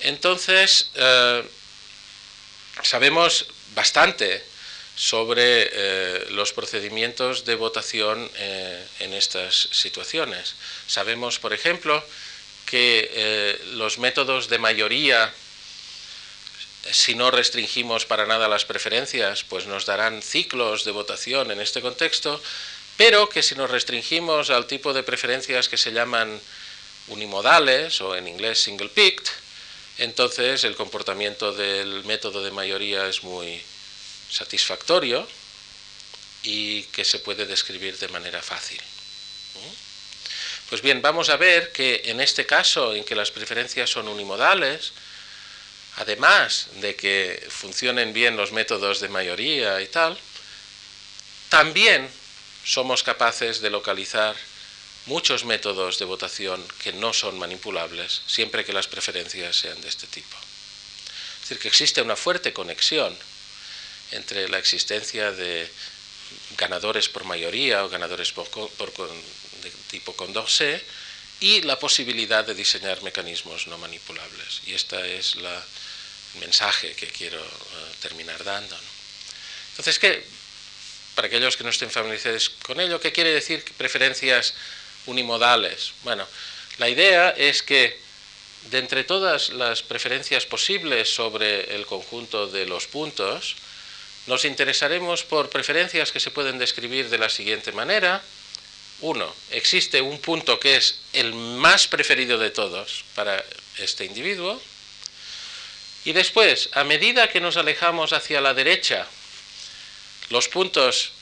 [0.00, 1.42] entonces eh,
[2.82, 4.42] sabemos bastante
[4.96, 10.54] sobre eh, los procedimientos de votación eh, en estas situaciones.
[10.86, 12.04] Sabemos, por ejemplo,
[12.66, 15.32] que eh, los métodos de mayoría,
[16.90, 21.80] si no restringimos para nada las preferencias, pues nos darán ciclos de votación en este
[21.80, 22.40] contexto,
[22.96, 26.38] pero que si nos restringimos al tipo de preferencias que se llaman
[27.08, 29.28] unimodales o en inglés single picked,
[30.00, 33.62] entonces el comportamiento del método de mayoría es muy
[34.30, 35.26] satisfactorio
[36.42, 38.80] y que se puede describir de manera fácil.
[40.70, 44.92] Pues bien, vamos a ver que en este caso en que las preferencias son unimodales,
[45.96, 50.16] además de que funcionen bien los métodos de mayoría y tal,
[51.48, 52.08] también
[52.64, 54.36] somos capaces de localizar
[55.06, 60.06] muchos métodos de votación que no son manipulables siempre que las preferencias sean de este
[60.06, 60.36] tipo.
[61.34, 63.16] Es decir, que existe una fuerte conexión
[64.12, 65.70] entre la existencia de
[66.56, 70.84] ganadores por mayoría o ganadores por, de tipo Condorcet
[71.40, 74.62] y la posibilidad de diseñar mecanismos no manipulables.
[74.66, 75.64] Y este es la,
[76.34, 78.76] el mensaje que quiero eh, terminar dando.
[79.70, 80.24] Entonces, ¿qué,
[81.14, 84.54] para aquellos que no estén familiarizados con ello, ¿qué quiere decir preferencias
[85.06, 85.92] unimodales?
[86.02, 86.26] Bueno,
[86.78, 87.98] la idea es que
[88.70, 93.56] de entre todas las preferencias posibles sobre el conjunto de los puntos,
[94.26, 98.22] nos interesaremos por preferencias que se pueden describir de la siguiente manera.
[99.00, 103.42] Uno, existe un punto que es el más preferido de todos para
[103.78, 104.60] este individuo.
[106.04, 109.06] Y después, a medida que nos alejamos hacia la derecha,
[110.28, 111.12] los puntos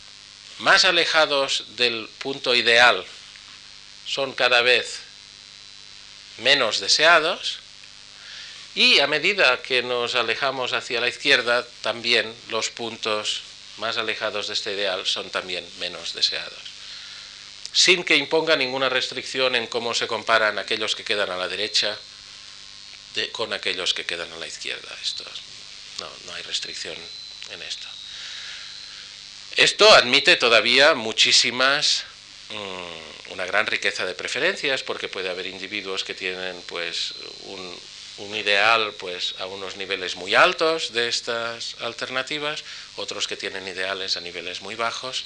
[0.58, 3.04] más alejados del punto ideal
[4.08, 5.00] son cada vez
[6.38, 7.58] menos deseados
[8.74, 13.42] y a medida que nos alejamos hacia la izquierda, también los puntos
[13.78, 16.62] más alejados de este ideal son también menos deseados.
[17.72, 21.96] Sin que imponga ninguna restricción en cómo se comparan aquellos que quedan a la derecha
[23.32, 24.96] con aquellos que quedan a la izquierda.
[25.02, 25.24] Esto,
[25.98, 26.96] no, hay restricción
[27.50, 27.88] en esto.
[29.56, 32.04] Esto admite todavía muchísimas,
[33.30, 37.14] una gran riqueza de preferencias, porque puede haber individuos que tienen pues
[37.46, 37.78] un,
[38.18, 42.64] un ideal pues a unos niveles muy altos de estas alternativas,
[42.96, 45.24] otros que tienen ideales a niveles muy bajos,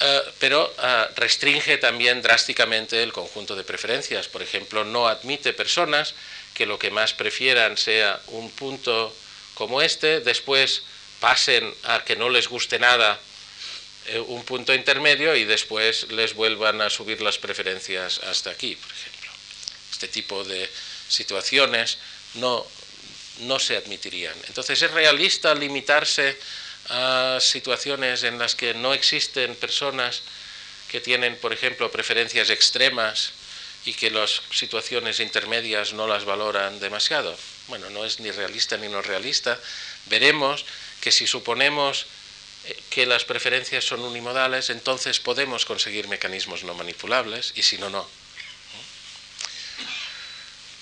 [0.00, 4.28] eh, pero eh, restringe también drásticamente el conjunto de preferencias.
[4.28, 6.14] Por ejemplo, no admite personas
[6.54, 9.14] que lo que más prefieran sea un punto
[9.54, 10.82] como este, después
[11.20, 13.18] pasen a que no les guste nada
[14.08, 18.90] eh, un punto intermedio y después les vuelvan a subir las preferencias hasta aquí, por
[18.90, 19.30] ejemplo.
[19.90, 20.68] Este tipo de
[21.08, 21.98] situaciones
[22.34, 22.66] no,
[23.40, 24.34] no se admitirían.
[24.48, 26.38] Entonces es realista limitarse
[26.88, 30.22] a situaciones en las que no existen personas
[30.88, 33.32] que tienen, por ejemplo, preferencias extremas
[33.84, 37.36] y que las situaciones intermedias no las valoran demasiado.
[37.68, 39.58] Bueno, no es ni realista ni no realista.
[40.06, 40.64] Veremos
[41.00, 42.06] que si suponemos
[42.90, 48.08] que las preferencias son unimodales, entonces podemos conseguir mecanismos no manipulables y si no, no.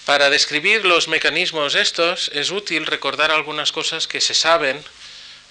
[0.05, 4.85] Para describir los mecanismos estos es útil recordar algunas cosas que se saben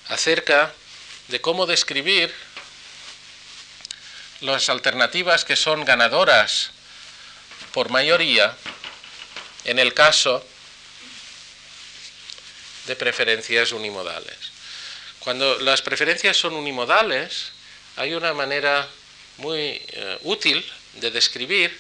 [0.10, 0.74] acerca
[1.28, 2.34] de cómo describir
[4.42, 6.72] las alternativas que son ganadoras
[7.74, 8.56] por mayoría
[9.66, 10.46] en el caso
[12.86, 14.53] de preferencias unimodales.
[15.24, 17.52] Cuando las preferencias son unimodales,
[17.96, 18.88] hay una manera
[19.38, 20.64] muy eh, útil
[20.96, 21.78] de describir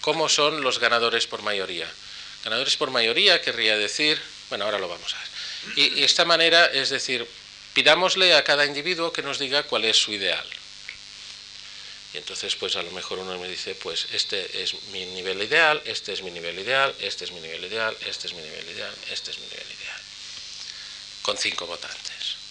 [0.00, 1.88] cómo son los ganadores por mayoría.
[2.44, 5.28] Ganadores por mayoría querría decir, bueno, ahora lo vamos a ver.
[5.76, 7.24] Y, esta manera es decir,
[7.72, 10.44] pidámosle a cada individuo que nos diga cuál es su ideal.
[12.14, 15.80] Y entonces, pues a lo mejor uno me dice, pues este es mi nivel ideal,
[15.84, 18.94] este es mi nivel ideal, este es mi nivel ideal, este es mi nivel ideal,
[19.10, 20.00] este es mi nivel ideal.
[21.22, 22.41] Con cinco votantes.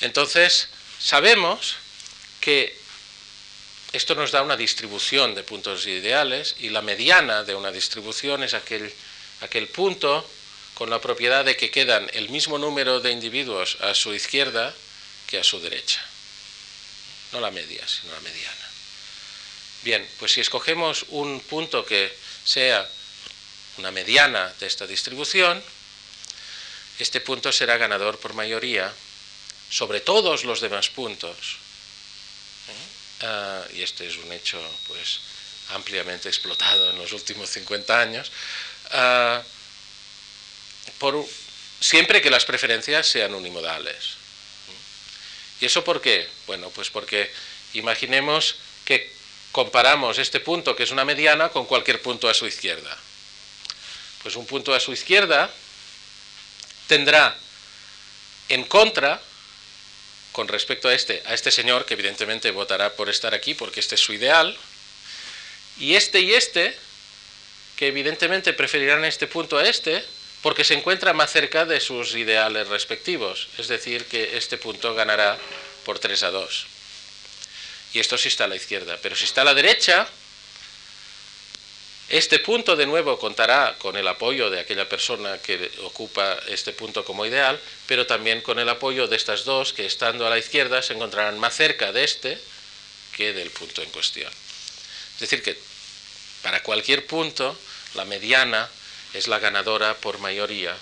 [0.00, 0.68] Entonces,
[0.98, 1.76] sabemos
[2.40, 2.76] que
[3.92, 8.54] esto nos da una distribución de puntos ideales y la mediana de una distribución es
[8.54, 8.92] aquel,
[9.40, 10.28] aquel punto
[10.74, 14.74] con la propiedad de que quedan el mismo número de individuos a su izquierda
[15.26, 16.04] que a su derecha
[17.32, 18.68] no la media, sino la mediana.
[19.82, 22.88] Bien, pues si escogemos un punto que sea
[23.76, 25.62] una mediana de esta distribución,
[26.98, 28.92] este punto será ganador por mayoría
[29.70, 31.56] sobre todos los demás puntos.
[32.68, 33.22] ¿eh?
[33.22, 35.20] Ah, y este es un hecho pues
[35.70, 38.32] ampliamente explotado en los últimos 50 años.
[38.90, 39.42] Ah,
[40.98, 41.24] por,
[41.80, 44.16] siempre que las preferencias sean unimodales.
[45.60, 46.28] ¿Y eso por qué?
[46.46, 47.30] Bueno, pues porque
[47.74, 49.12] imaginemos que
[49.52, 52.96] comparamos este punto, que es una mediana, con cualquier punto a su izquierda.
[54.22, 55.50] Pues un punto a su izquierda
[56.86, 57.36] tendrá
[58.48, 59.20] en contra,
[60.38, 63.96] con respecto a este, a este señor, que evidentemente votará por estar aquí porque este
[63.96, 64.56] es su ideal,
[65.80, 66.78] y este y este,
[67.74, 70.04] que evidentemente preferirán este punto a este,
[70.40, 75.36] porque se encuentra más cerca de sus ideales respectivos, es decir, que este punto ganará
[75.84, 76.66] por 3 a 2.
[77.94, 80.06] Y esto sí está a la izquierda, pero si está a la derecha,
[82.08, 87.04] este punto de nuevo contará con el apoyo de aquella persona que ocupa este punto
[87.04, 90.80] como ideal, pero también con el apoyo de estas dos que estando a la izquierda
[90.80, 92.38] se encontrarán más cerca de este
[93.14, 94.32] que del punto en cuestión.
[95.14, 95.58] Es decir, que
[96.42, 97.58] para cualquier punto,
[97.94, 98.70] la mediana
[99.12, 100.76] es la ganadora por mayoría.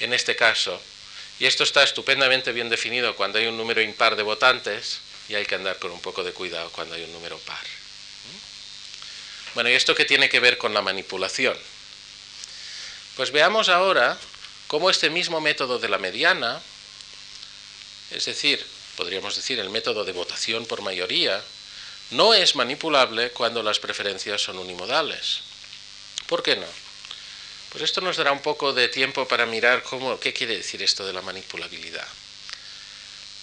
[0.00, 0.80] En este caso,
[1.38, 5.46] y esto está estupendamente bien definido cuando hay un número impar de votantes, y hay
[5.46, 7.77] que andar con un poco de cuidado cuando hay un número par.
[9.58, 11.58] Bueno, ¿y esto qué tiene que ver con la manipulación?
[13.16, 14.16] Pues veamos ahora
[14.68, 16.62] cómo este mismo método de la mediana,
[18.12, 21.42] es decir, podríamos decir el método de votación por mayoría,
[22.12, 25.40] no es manipulable cuando las preferencias son unimodales.
[26.28, 26.68] ¿Por qué no?
[27.70, 31.04] Pues esto nos dará un poco de tiempo para mirar cómo, qué quiere decir esto
[31.04, 32.06] de la manipulabilidad.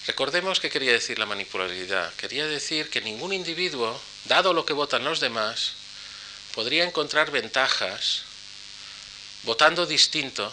[0.07, 2.13] Recordemos qué quería decir la manipulabilidad.
[2.13, 5.73] Quería decir que ningún individuo, dado lo que votan los demás,
[6.55, 8.23] podría encontrar ventajas
[9.43, 10.51] votando distinto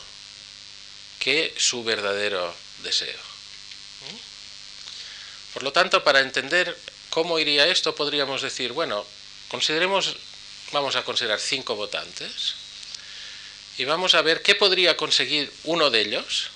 [1.21, 3.21] que su verdadero deseo.
[5.55, 6.77] Por lo tanto, para entender
[7.09, 9.07] cómo iría esto, podríamos decir, bueno,
[9.49, 10.17] consideremos,
[10.73, 12.55] vamos a considerar cinco votantes
[13.79, 16.51] y vamos a ver qué podría conseguir uno de ellos,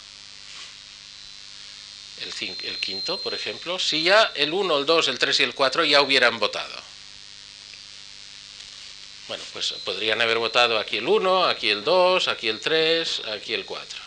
[2.23, 5.85] el, quinto, por ejemplo, si ya el 1, el 2, el 3 y el 4
[5.85, 6.86] ya hubieran votado.
[9.29, 13.55] Bueno, pues podrían haber votado aquí el 1, aquí el 2, aquí el 3, aquí
[13.55, 13.99] el 4.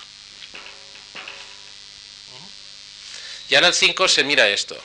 [3.49, 4.79] Y ahora el 5 se mira esto.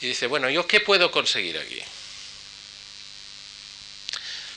[0.00, 1.80] Y dice, bueno, ¿yo qué puedo conseguir aquí?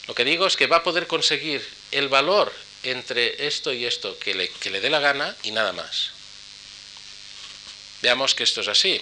[0.07, 2.53] Lo que digo es que va a poder conseguir el valor
[2.83, 6.11] entre esto y esto que le, le dé la gana y nada más.
[8.01, 9.01] Veamos que esto es así.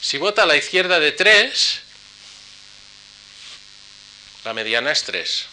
[0.00, 1.80] Si vota a la izquierda de 3,
[4.44, 5.46] la mediana es 3.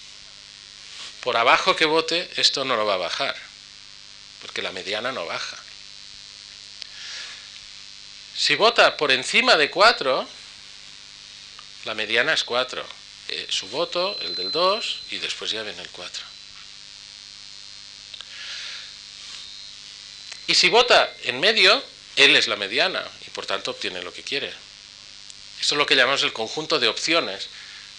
[1.21, 3.35] Por abajo que vote, esto no lo va a bajar,
[4.41, 5.57] porque la mediana no baja.
[8.35, 10.27] Si vota por encima de 4,
[11.85, 12.85] la mediana es 4.
[13.29, 16.23] Eh, su voto, el del 2, y después ya viene el 4.
[20.47, 21.83] Y si vota en medio,
[22.15, 24.47] él es la mediana y por tanto obtiene lo que quiere.
[25.59, 27.49] Esto es lo que llamamos el conjunto de opciones.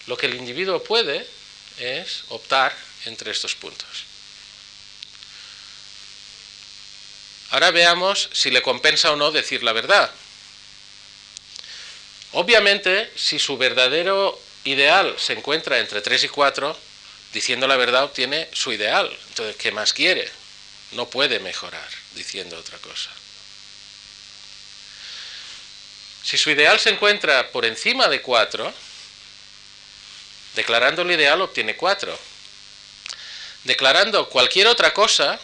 [0.08, 1.26] Lo que el individuo puede
[1.78, 2.74] es optar
[3.04, 4.04] entre estos puntos.
[7.50, 10.10] Ahora veamos si le compensa o no decir la verdad.
[12.32, 16.78] Obviamente, si su verdadero ideal se encuentra entre 3 y 4,
[17.34, 19.14] diciendo la verdad obtiene su ideal.
[19.28, 20.30] Entonces, ¿qué más quiere?
[20.92, 23.10] No puede mejorar diciendo otra cosa.
[26.22, 28.74] Si su ideal se encuentra por encima de 4,
[30.54, 32.18] declarando el ideal obtiene 4.
[33.64, 35.38] Declarando cualquier otra cosa,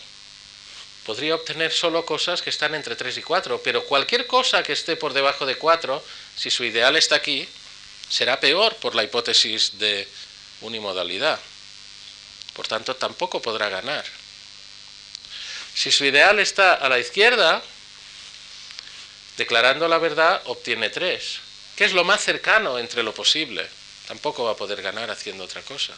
[1.05, 4.97] podría obtener solo cosas que están entre 3 y 4, pero cualquier cosa que esté
[4.97, 6.03] por debajo de 4,
[6.37, 7.49] si su ideal está aquí,
[8.09, 10.09] será peor por la hipótesis de
[10.63, 11.39] unimodalidad.
[12.55, 14.05] Por tanto, tampoco podrá ganar.
[15.75, 17.63] Si su ideal está a la izquierda,
[19.37, 21.41] declarando la verdad, obtiene 3,
[21.77, 23.69] que es lo más cercano entre lo posible.
[24.09, 25.95] Tampoco va a poder ganar haciendo otra cosa.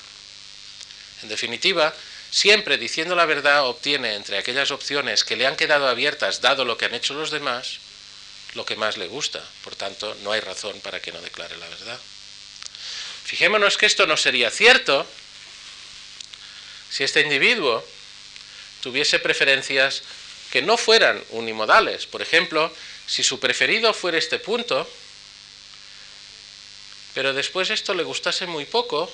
[1.23, 1.95] En definitiva,
[2.31, 6.77] siempre diciendo la verdad obtiene entre aquellas opciones que le han quedado abiertas dado lo
[6.77, 7.79] que han hecho los demás,
[8.55, 9.45] lo que más le gusta.
[9.65, 11.99] Por tanto, no hay razón para que no declare la verdad.
[13.25, 15.07] Fijémonos que esto no sería cierto
[16.91, 17.85] si este individuo
[18.83, 20.03] tuviese preferencias
[20.51, 22.07] que no fueran unimodales.
[22.07, 22.73] Por ejemplo,
[23.07, 24.89] si su preferido fuera este punto,
[27.17, 29.11] pero después esto le gustase muy poco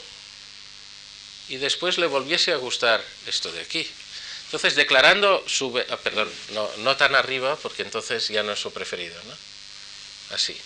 [1.48, 3.88] y después le volviese a gustar esto de aquí.
[4.46, 5.80] Entonces, declarando su...
[5.88, 6.28] Ah, perdón,
[6.78, 10.34] no, tan arriba, porque entonces ya no es su preferido, ¿no?
[10.34, 10.60] Así.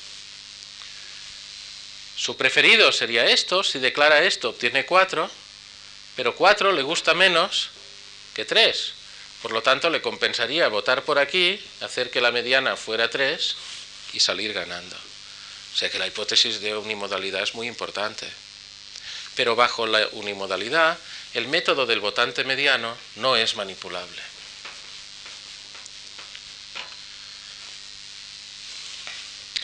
[2.17, 5.31] Su preferido sería esto, si declara esto obtiene 4,
[6.17, 7.69] pero 4 le gusta menos
[8.33, 8.93] que 3.
[9.43, 13.57] Por lo tanto, le compensaría votar por aquí, hacer que la mediana fuera 3
[14.15, 14.97] y salir ganando.
[15.77, 18.27] O sea que la hipótesis de unimodalidad es muy importante.
[19.35, 20.97] Pero bajo la unimodalidad,
[21.35, 24.23] el método del votante mediano no es manipulable.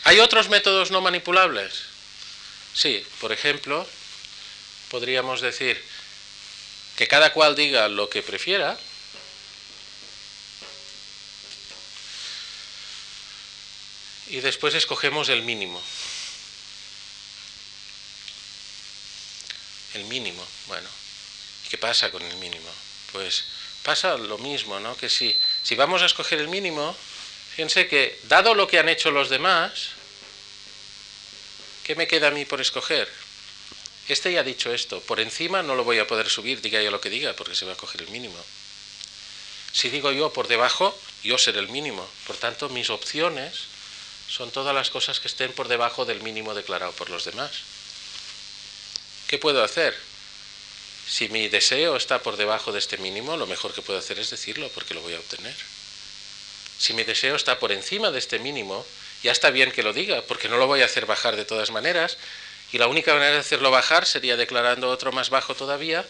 [0.03, 1.81] ¿Hay otros métodos no manipulables?
[2.75, 3.87] Sí, por ejemplo,
[4.91, 5.83] podríamos decir
[6.95, 8.77] que cada cual diga lo que prefiera,
[14.33, 15.81] y después escogemos el mínimo.
[19.93, 20.89] El mínimo, bueno.
[21.69, 22.69] ¿Qué pasa con el mínimo?
[23.11, 23.45] Pues
[23.83, 24.95] pasa lo mismo, ¿no?
[24.95, 26.95] Que si, si vamos a escoger el mínimo,
[27.51, 29.89] fíjense que dado lo que han hecho los demás,
[31.83, 33.09] ¿qué me queda a mí por escoger?
[34.07, 36.91] Este ya ha dicho esto, por encima no lo voy a poder subir, diga yo
[36.91, 38.37] lo que diga, porque se va a coger el mínimo.
[39.71, 42.07] Si digo yo por debajo, yo seré el mínimo.
[42.27, 43.61] Por tanto, mis opciones
[44.27, 47.51] son todas las cosas que estén por debajo del mínimo declarado por los demás.
[49.27, 49.95] ¿Qué puedo hacer?
[51.07, 54.29] Si mi deseo está por debajo de este mínimo, lo mejor que puedo hacer es
[54.29, 55.55] decirlo, porque lo voy a obtener.
[56.77, 58.85] Si mi deseo está por encima de este mínimo,
[59.21, 61.71] ya está bien que lo diga, porque no lo voy a hacer bajar de todas
[61.71, 62.17] maneras,
[62.71, 66.05] y la única manera de hacerlo bajar sería declarando otro más bajo todavía,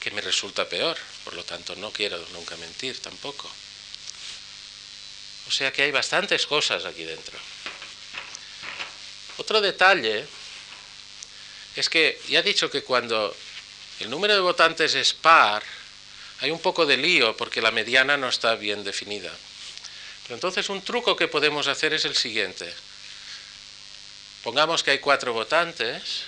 [0.00, 0.96] que me resulta peor.
[1.24, 3.50] Por lo tanto, no quiero nunca mentir tampoco.
[5.48, 7.38] O sea que hay bastantes cosas aquí dentro.
[9.38, 10.26] Otro detalle
[11.78, 13.34] es que ya he dicho que cuando
[14.00, 15.62] el número de votantes es par,
[16.40, 19.32] hay un poco de lío porque la mediana no está bien definida.
[20.24, 22.72] Pero entonces un truco que podemos hacer es el siguiente.
[24.42, 26.24] Pongamos que hay cuatro votantes.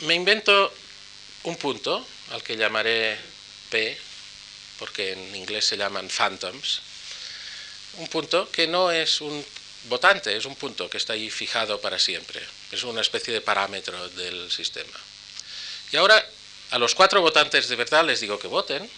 [0.00, 0.72] Me invento
[1.44, 3.18] un punto al que llamaré
[3.68, 3.98] P,
[4.78, 6.80] porque en inglés se llaman phantoms.
[7.94, 9.44] Un punto que no es un
[9.84, 12.40] votante, es un punto que está ahí fijado para siempre.
[12.70, 14.98] Es una especie de parámetro del sistema.
[15.92, 16.24] Y ahora
[16.70, 18.88] a los cuatro votantes de verdad les digo que voten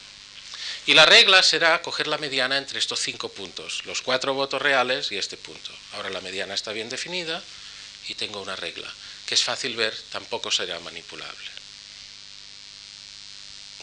[0.86, 5.12] y la regla será coger la mediana entre estos cinco puntos, los cuatro votos reales
[5.12, 5.70] y este punto.
[5.94, 7.42] Ahora la mediana está bien definida
[8.08, 8.92] y tengo una regla,
[9.26, 11.50] que es fácil ver, tampoco será manipulable.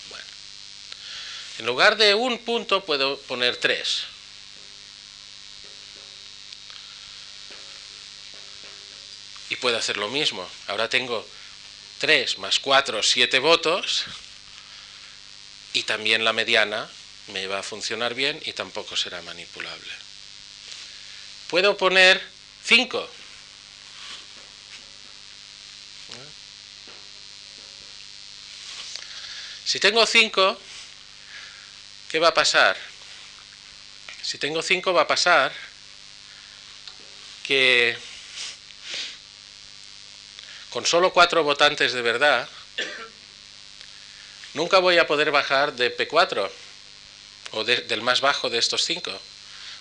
[0.10, 0.26] Bueno,
[1.60, 4.04] en lugar de un punto puedo poner tres.
[9.62, 10.48] Puedo hacer lo mismo.
[10.68, 11.26] Ahora tengo
[12.00, 14.06] tres más cuatro, siete votos
[15.74, 16.90] y también la mediana
[17.28, 19.92] me va a funcionar bien y tampoco será manipulable.
[21.48, 22.22] Puedo poner
[22.64, 23.10] 5.
[29.66, 30.60] Si tengo 5,
[32.10, 32.76] ¿qué va a pasar?
[34.24, 35.52] Si tengo 5 va a pasar
[37.44, 37.96] que
[40.70, 42.48] con solo 4 votantes de verdad,
[44.54, 46.50] nunca voy a poder bajar de P4
[47.52, 49.12] o del más bajo de estos cinco,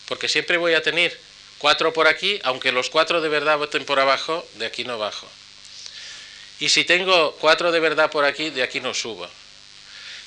[0.06, 1.19] porque siempre voy a tener
[1.59, 5.28] cuatro por aquí, aunque los cuatro de verdad voten por abajo, de aquí no bajo.
[6.60, 9.28] Y si tengo cuatro de verdad por aquí, de aquí no subo.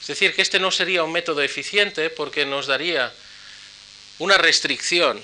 [0.02, 3.12] Es decir, que este no sería un método eficiente porque nos daría
[4.20, 5.22] una restricción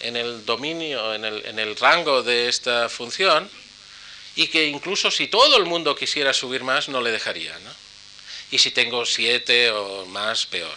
[0.00, 3.50] en el dominio, en el rango de esta función,
[4.36, 7.58] y que incluso si todo el mundo quisiera subir más, no le dejaría.
[7.58, 7.82] ¿no?
[8.52, 10.76] y si tengo siete o más, peor.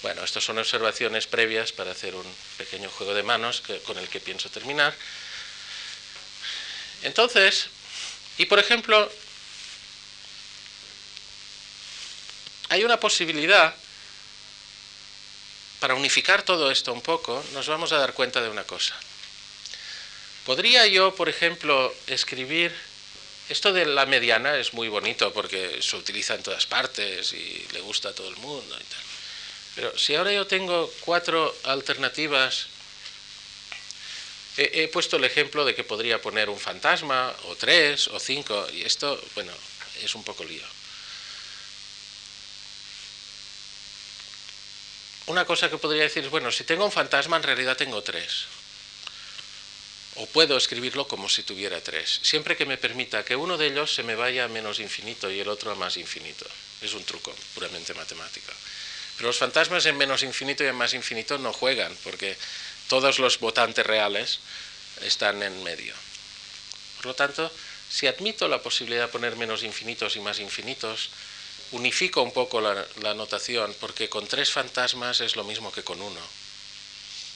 [0.00, 2.24] Bueno, estas son observaciones previas para hacer un
[2.56, 4.96] pequeño juego de manos con el que pienso terminar.
[7.02, 7.66] Entonces,
[8.38, 9.12] y por ejemplo,
[12.70, 13.76] hay una posibilidad,
[15.78, 18.98] para unificar todo esto un poco, nos vamos a dar cuenta de una cosa.
[20.46, 22.74] Podría yo, por ejemplo, escribir,
[23.48, 27.80] esto de la mediana es muy bonito porque se utiliza en todas partes y le
[27.80, 29.02] gusta a todo el mundo y tal.
[29.74, 32.66] Pero si ahora yo tengo cuatro alternativas,
[34.56, 38.66] he, he puesto el ejemplo de que podría poner un fantasma, o tres, o cinco,
[38.72, 39.52] y esto, bueno,
[40.02, 40.66] es un poco lío.
[45.26, 48.46] una cosa que podría decir es, bueno, si tengo un fantasma, en realidad tengo tres.
[50.16, 53.94] O puedo escribirlo como si tuviera tres, siempre que me permita que uno de ellos
[53.94, 56.44] se me vaya a menos infinito y el otro a más infinito.
[56.82, 58.52] Es un truco puramente matemático.
[59.16, 62.36] Pero los fantasmas en menos infinito y en más infinito no juegan, porque
[62.88, 64.40] todos los votantes reales
[65.00, 65.94] están en medio.
[66.96, 67.50] Por lo tanto,
[67.90, 71.10] si admito la posibilidad de poner menos infinitos y más infinitos,
[71.72, 76.20] unifico un poco la, notación, porque con tres fantasmas es lo mismo que con uno.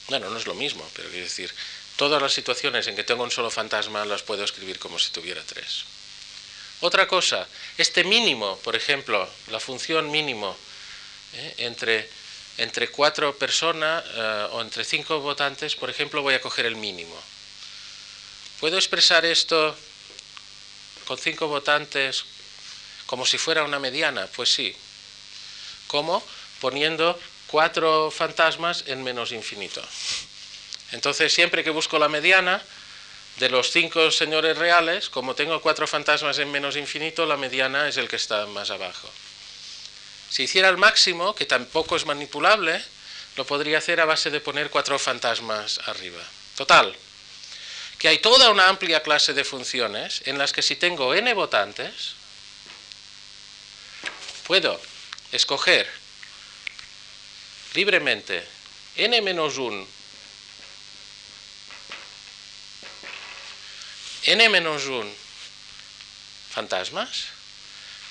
[0.09, 1.53] Bueno, no es lo mismo, pero quiero decir,
[1.97, 5.43] todas las situaciones en que tengo un solo fantasma las puedo escribir como si tuviera
[5.43, 5.85] tres.
[6.81, 7.48] Otra cosa,
[7.78, 10.56] este mínimo, por ejemplo, la función mínimo
[11.35, 11.55] ¿eh?
[11.59, 12.09] entre,
[12.59, 17.16] entre cuatro personas eh, o entre cinco votantes, por ejemplo, voy a coger el mínimo.
[18.60, 19.77] ¿Puedo expresar esto
[21.06, 22.24] con cinco votantes
[23.06, 24.74] como si fuera una mediana, pues sí.
[25.86, 26.23] ¿Cómo?
[26.60, 29.82] Poniendo cuatro fantasmas en menos infinito.
[30.93, 32.63] Entonces, siempre que busco la mediana
[33.39, 37.97] de los cinco señores reales, como tengo cuatro fantasmas en menos infinito, la mediana es
[37.97, 39.11] el que está más abajo.
[40.31, 42.83] Si hiciera el máximo, que tampoco es manipulable,
[43.37, 46.23] lo podría hacer a base de poner cuatro fantasmas arriba.
[46.57, 46.97] Total,
[47.99, 52.15] que hay toda una amplia clase de funciones en las que si tengo n votantes,
[54.47, 54.81] puedo
[55.33, 55.89] escoger
[57.75, 58.47] libremente
[58.97, 59.87] n-1
[64.27, 65.07] n-1
[66.51, 67.27] fantasmas,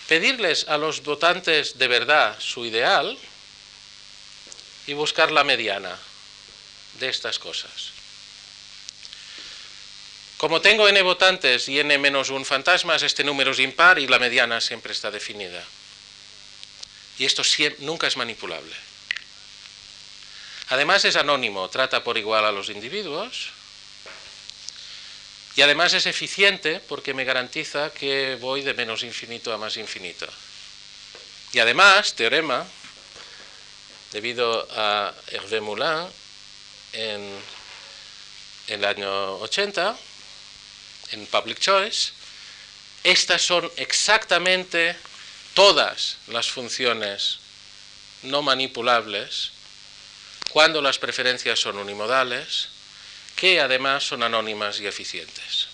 [0.07, 3.17] pedirles a los votantes de verdad su ideal
[4.87, 5.97] y buscar la mediana
[6.99, 7.91] de estas cosas.
[10.37, 14.93] Como tengo n votantes y n-1 fantasmas, este número es impar y la mediana siempre
[14.93, 15.63] está definida.
[17.17, 17.41] Y esto
[17.79, 18.75] nunca es manipulable.
[20.69, 23.51] Además es anónimo, trata por igual a los individuos.
[25.55, 30.27] Y además es eficiente porque me garantiza que voy de menos infinito a más infinito.
[31.53, 32.65] Y además, teorema,
[34.11, 36.07] debido a Hervé Moulin
[36.91, 37.21] en,
[38.67, 39.97] en el año 80,
[41.11, 42.11] en Public Choice,
[43.03, 44.95] estas son exactamente
[45.53, 47.39] todas las funciones
[48.23, 49.51] no manipulables
[50.51, 52.69] cuando las preferencias son unimodales,
[53.35, 55.67] que además son anónimas y eficientes.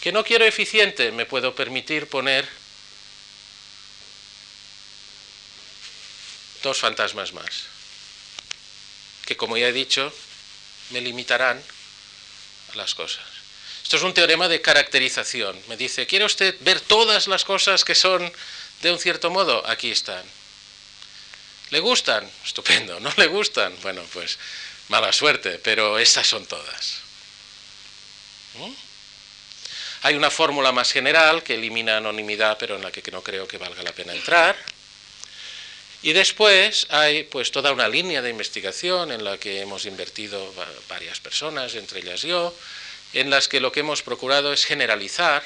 [0.00, 2.48] Que no quiero eficiente, me puedo permitir poner
[6.62, 7.64] dos fantasmas más,
[9.24, 10.12] que como ya he dicho,
[10.90, 11.62] me limitarán
[12.72, 13.24] a las cosas.
[13.82, 15.56] Esto es un teorema de caracterización.
[15.68, 18.32] Me dice, ¿quiere usted ver todas las cosas que son
[18.82, 19.64] de un cierto modo?
[19.68, 20.24] Aquí están.
[21.70, 22.28] ¿Le gustan?
[22.44, 22.98] Estupendo.
[23.00, 23.76] ¿No le gustan?
[23.82, 24.38] Bueno, pues
[24.88, 26.98] mala suerte, pero estas son todas.
[28.54, 28.72] ¿Mm?
[30.02, 33.58] Hay una fórmula más general que elimina anonimidad, pero en la que no creo que
[33.58, 34.56] valga la pena entrar.
[36.02, 40.54] Y después hay pues toda una línea de investigación en la que hemos invertido
[40.88, 42.54] varias personas, entre ellas yo,
[43.12, 45.42] en las que lo que hemos procurado es generalizar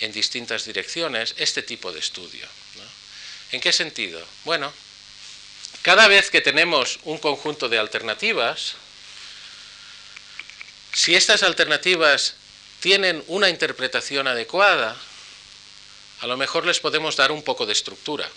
[0.00, 2.46] en distintas direcciones este tipo de estudio.
[3.52, 4.24] ¿En qué sentido?
[4.44, 4.72] Bueno,
[5.86, 8.74] cada vez que tenemos un conjunto de alternativas,
[10.92, 12.34] si estas alternativas
[12.80, 14.96] tienen una interpretación adecuada,
[16.22, 18.28] a lo mejor les podemos dar un poco de estructura.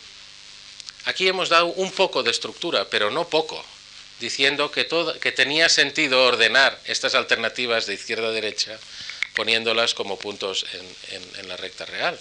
[1.05, 3.65] Aquí hemos dado un poco de estructura, pero no poco
[4.19, 4.85] diciendo que,
[5.31, 8.77] tenía sentido ordenar estas alternativas de izquierda a derecha
[9.33, 10.67] poniéndolas como puntos
[11.39, 12.19] en, la recta real.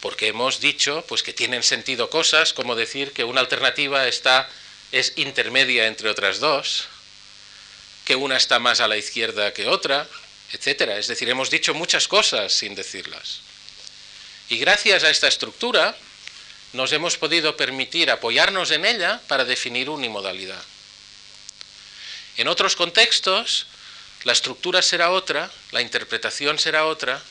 [0.00, 4.48] Porque hemos dicho pues, que tienen sentido cosas como decir que una alternativa está,
[4.92, 6.88] es intermedia entre otras dos,
[8.04, 10.08] que una está más a la izquierda que otra,
[10.52, 10.82] etc.
[10.98, 13.40] Es decir, hemos dicho muchas cosas sin decirlas.
[14.48, 15.96] Y gracias a esta estructura
[16.72, 20.62] nos hemos podido permitir apoyarnos en ella para definir unimodalidad.
[22.36, 23.66] En otros contextos,
[24.24, 27.22] la estructura será otra, la interpretación será otra,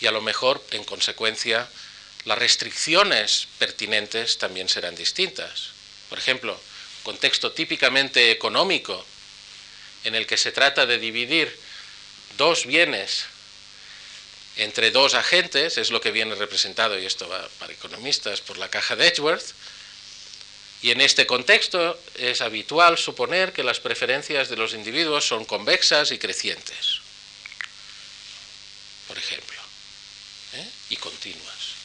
[0.00, 1.68] y a lo mejor, en consecuencia,
[2.24, 5.70] las restricciones pertinentes también serán distintas.
[6.08, 6.60] Por ejemplo,
[7.02, 9.04] contexto típicamente económico
[10.04, 11.56] en el que se trata de dividir
[12.36, 13.26] dos bienes
[14.56, 18.70] entre dos agentes, es lo que viene representado, y esto va para economistas, por la
[18.70, 19.52] caja de Edgeworth,
[20.82, 26.10] y en este contexto es habitual suponer que las preferencias de los individuos son convexas
[26.10, 27.00] y crecientes,
[29.08, 29.45] por ejemplo.
[30.90, 31.76] Y continuas.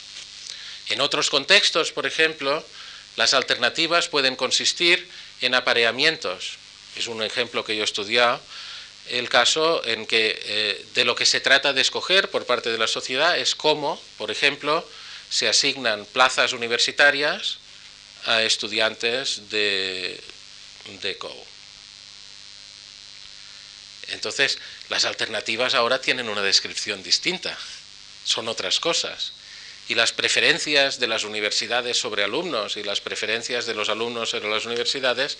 [0.88, 2.64] En otros contextos, por ejemplo,
[3.16, 5.08] las alternativas pueden consistir
[5.40, 6.58] en apareamientos.
[6.96, 8.40] Es un ejemplo que yo he estudiado,
[9.08, 12.78] el caso en que eh, de lo que se trata de escoger por parte de
[12.78, 14.88] la sociedad es cómo, por ejemplo,
[15.28, 17.58] se asignan plazas universitarias
[18.26, 20.20] a estudiantes de,
[21.00, 21.34] de CO.
[24.08, 24.58] Entonces,
[24.88, 27.56] las alternativas ahora tienen una descripción distinta,
[28.24, 29.32] son otras cosas.
[29.88, 34.48] Y las preferencias de las universidades sobre alumnos y las preferencias de los alumnos sobre
[34.48, 35.38] las universidades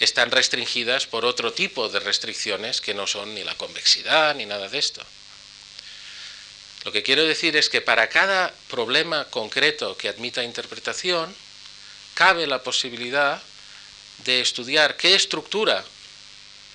[0.00, 4.68] están restringidas por otro tipo de restricciones que no son ni la convexidad ni nada
[4.68, 5.02] de esto.
[6.84, 11.34] Lo que quiero decir es que para cada problema concreto que admita interpretación,
[12.14, 13.40] cabe la posibilidad
[14.24, 15.84] de estudiar qué estructura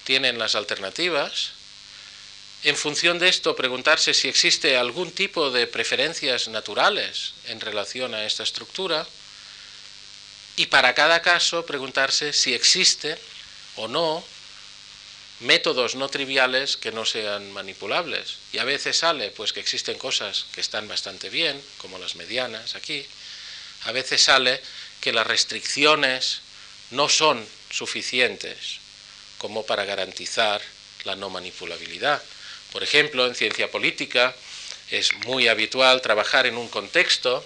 [0.04, 1.52] tienen las alternativas,
[2.64, 8.26] en función de esto preguntarse si existe algún tipo de preferencias naturales en relación a
[8.26, 9.08] esta estructura,
[10.58, 13.18] y para cada caso preguntarse si existen
[13.78, 14.24] o no
[15.40, 18.40] métodos no triviales que no sean manipulables.
[18.52, 22.76] Y a veces sale pues que existen cosas que están bastante bien, como las medianas
[22.76, 23.06] aquí.
[23.84, 24.62] A veces sale
[25.00, 26.42] que las restricciones
[26.92, 28.80] no son suficientes
[29.38, 30.62] como para garantizar
[31.06, 32.22] la no manipulabilidad.
[32.72, 34.36] Por ejemplo, en ciencia política
[34.92, 37.44] es muy habitual trabajar en un contexto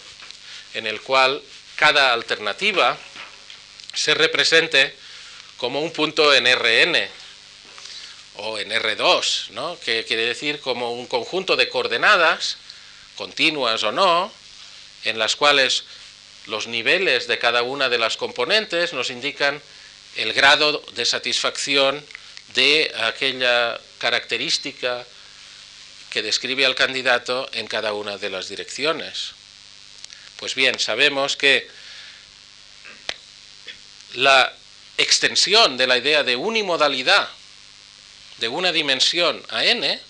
[0.73, 1.41] en el cual
[1.75, 2.97] cada alternativa
[3.93, 4.95] se represente
[5.57, 7.09] como un punto en Rn
[8.35, 9.79] o en R2, ¿no?
[9.79, 12.57] que quiere decir como un conjunto de coordenadas,
[13.15, 14.31] continuas o no,
[15.03, 15.83] en las cuales
[16.47, 19.61] los niveles de cada una de las componentes nos indican
[20.15, 22.03] el grado de satisfacción
[22.55, 25.07] de aquella característica
[26.09, 29.31] que describe al candidato en cada una de las direcciones.
[30.35, 31.65] Pues bien, sabemos que
[34.15, 34.53] la
[34.97, 37.29] extensión de la idea de unimodalidad
[38.39, 40.01] de una dimensión a n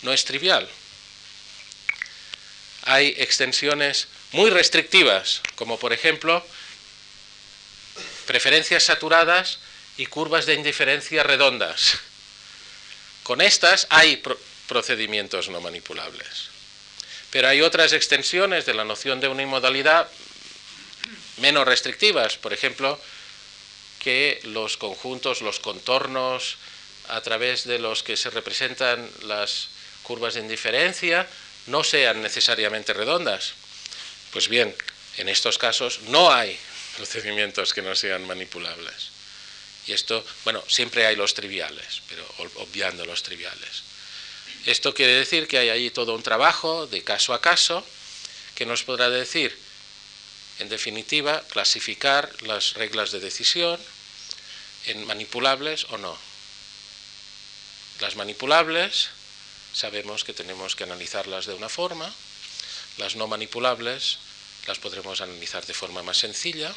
[0.00, 0.66] no es trivial.
[2.84, 6.42] Hay extensiones muy restrictivas, como por ejemplo
[8.24, 9.58] preferencias saturadas
[9.98, 12.00] y curvas de indiferencia redondas.
[13.30, 14.20] Con estas hay
[14.66, 16.50] procedimientos no manipulables.
[17.30, 20.08] Pero hay otras extensiones de la noción de unimodalidad
[21.36, 23.00] menos restrictivas, por ejemplo,
[24.00, 26.56] que los conjuntos, los contornos
[27.06, 29.68] a través de los que se representan las
[30.02, 31.24] curvas de indiferencia
[31.68, 33.52] no sean necesariamente redondas.
[34.32, 34.74] Pues bien,
[35.18, 36.58] en estos casos no hay
[36.96, 39.09] procedimientos que no sean manipulables.
[39.86, 42.24] Y esto, bueno, siempre hay los triviales, pero
[42.56, 43.82] obviando los triviales.
[44.66, 47.84] Esto quiere decir que hay ahí todo un trabajo de caso a caso
[48.54, 49.56] que nos podrá decir,
[50.58, 53.80] en definitiva, clasificar las reglas de decisión
[54.86, 56.16] en manipulables o no.
[58.00, 59.08] Las manipulables
[59.72, 62.12] sabemos que tenemos que analizarlas de una forma,
[62.98, 64.18] las no manipulables
[64.66, 66.74] las podremos analizar de forma más sencilla,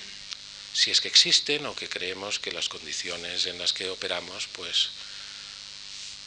[0.74, 4.90] si es que existen o que creemos que las condiciones en las que operamos pues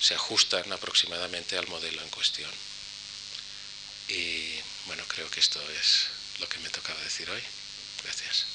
[0.01, 2.51] se ajustan aproximadamente al modelo en cuestión.
[4.09, 4.55] Y
[4.87, 6.07] bueno, creo que esto es
[6.39, 7.43] lo que me tocaba decir hoy.
[8.05, 8.47] Gracias.